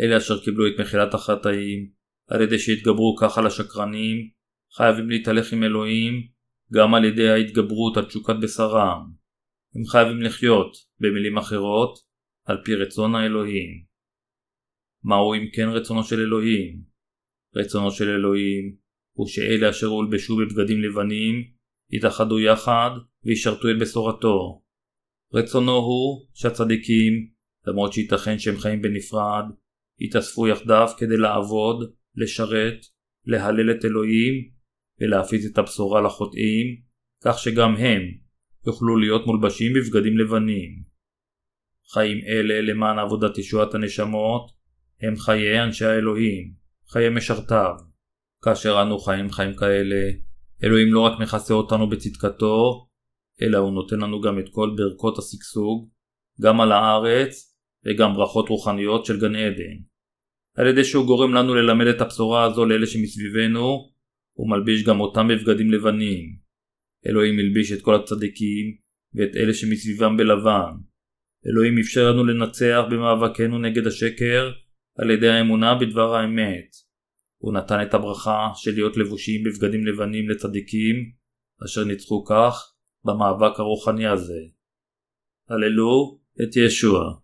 אלה 0.00 0.16
אשר 0.16 0.44
קיבלו 0.44 0.66
את 0.66 0.80
מחילת 0.80 1.14
החטאים 1.14 1.90
על 2.28 2.42
ידי 2.42 2.58
שהתגברו 2.58 3.16
כך 3.20 3.38
על 3.38 3.46
השקרנים 3.46 4.30
חייבים 4.76 5.10
להתהלך 5.10 5.52
עם 5.52 5.62
אלוהים 5.62 6.28
גם 6.72 6.94
על 6.94 7.04
ידי 7.04 7.28
ההתגברות 7.28 7.96
על 7.96 8.04
תשוקת 8.04 8.34
בשרם. 8.42 9.12
הם 9.74 9.84
חייבים 9.90 10.22
לחיות, 10.22 10.76
במילים 11.00 11.38
אחרות, 11.38 11.98
על 12.44 12.56
פי 12.64 12.74
רצון 12.74 13.14
האלוהים. 13.14 13.84
מהו 15.04 15.34
אם 15.34 15.46
כן 15.54 15.68
רצונו 15.68 16.04
של 16.04 16.20
אלוהים? 16.20 16.82
רצונו 17.56 17.90
של 17.90 18.08
אלוהים 18.08 18.76
הוא 19.14 19.26
שאלה 19.26 19.70
אשר 19.70 19.86
הולבשו 19.86 20.36
בבגדים 20.36 20.82
לבנים 20.82 21.44
יתאחדו 21.90 22.40
יחד 22.40 22.90
וישרתו 23.24 23.70
את 23.70 23.78
בשורתו. 23.80 24.62
רצונו 25.34 25.76
הוא 25.76 26.26
שהצדיקים, 26.34 27.28
למרות 27.66 27.92
שייתכן 27.92 28.38
שהם 28.38 28.58
חיים 28.58 28.82
בנפרד, 28.82 29.44
יתאספו 29.98 30.48
יחדיו 30.48 30.88
כדי 30.98 31.16
לעבוד, 31.16 31.92
לשרת, 32.16 32.86
להלל 33.26 33.70
את 33.70 33.84
אלוהים 33.84 34.34
ולהפיץ 35.00 35.44
את 35.52 35.58
הבשורה 35.58 36.00
לחוטאים, 36.00 36.66
כך 37.24 37.38
שגם 37.38 37.76
הם 37.76 38.02
יוכלו 38.66 38.96
להיות 38.96 39.26
מולבשים 39.26 39.72
בבגדים 39.72 40.18
לבנים. 40.18 40.82
חיים 41.92 42.18
אלה 42.26 42.60
למען 42.60 42.98
עבודת 42.98 43.38
ישועת 43.38 43.74
הנשמות 43.74 44.50
הם 45.00 45.16
חיי 45.16 45.62
אנשי 45.62 45.84
האלוהים, 45.84 46.52
חיי 46.88 47.08
משרתיו. 47.08 47.93
כאשר 48.44 48.82
אנו 48.82 48.98
חיים 48.98 49.30
חיים 49.30 49.54
כאלה, 49.54 50.10
אלוהים 50.64 50.92
לא 50.92 51.00
רק 51.00 51.20
מכסה 51.20 51.54
אותנו 51.54 51.88
בצדקתו, 51.90 52.86
אלא 53.42 53.58
הוא 53.58 53.72
נותן 53.72 54.00
לנו 54.00 54.20
גם 54.20 54.38
את 54.38 54.44
כל 54.50 54.70
ברכות 54.76 55.18
השגשוג, 55.18 55.90
גם 56.40 56.60
על 56.60 56.72
הארץ 56.72 57.56
וגם 57.86 58.14
ברכות 58.14 58.48
רוחניות 58.48 59.04
של 59.04 59.20
גן 59.20 59.36
עדן. 59.36 59.76
על 60.56 60.66
ידי 60.66 60.84
שהוא 60.84 61.06
גורם 61.06 61.34
לנו 61.34 61.54
ללמד 61.54 61.86
את 61.86 62.00
הבשורה 62.00 62.44
הזו 62.44 62.64
לאלה 62.66 62.86
שמסביבנו, 62.86 63.90
הוא 64.32 64.50
מלביש 64.50 64.84
גם 64.84 65.00
אותם 65.00 65.28
בבגדים 65.28 65.70
לבנים. 65.70 66.36
אלוהים 67.06 67.38
הלביש 67.38 67.72
את 67.72 67.82
כל 67.82 67.94
הצדיקים 67.94 68.76
ואת 69.14 69.36
אלה 69.36 69.54
שמסביבם 69.54 70.16
בלבן. 70.16 70.72
אלוהים 71.46 71.78
אפשר 71.78 72.10
לנו 72.10 72.24
לנצח 72.24 72.82
במאבקנו 72.90 73.58
נגד 73.58 73.86
השקר 73.86 74.52
על 74.98 75.10
ידי 75.10 75.28
האמונה 75.28 75.74
בדבר 75.74 76.14
האמת. 76.14 76.83
הוא 77.44 77.52
נתן 77.52 77.82
את 77.82 77.94
הברכה 77.94 78.48
של 78.54 78.70
להיות 78.74 78.96
לבושים 78.96 79.44
בבגדים 79.44 79.86
לבנים 79.86 80.28
לצדיקים, 80.28 80.96
אשר 81.64 81.84
ניצחו 81.84 82.24
כך 82.24 82.72
במאבק 83.04 83.60
הרוחני 83.60 84.06
הזה. 84.06 84.40
הללו 85.48 86.20
את 86.42 86.56
ישוע. 86.56 87.23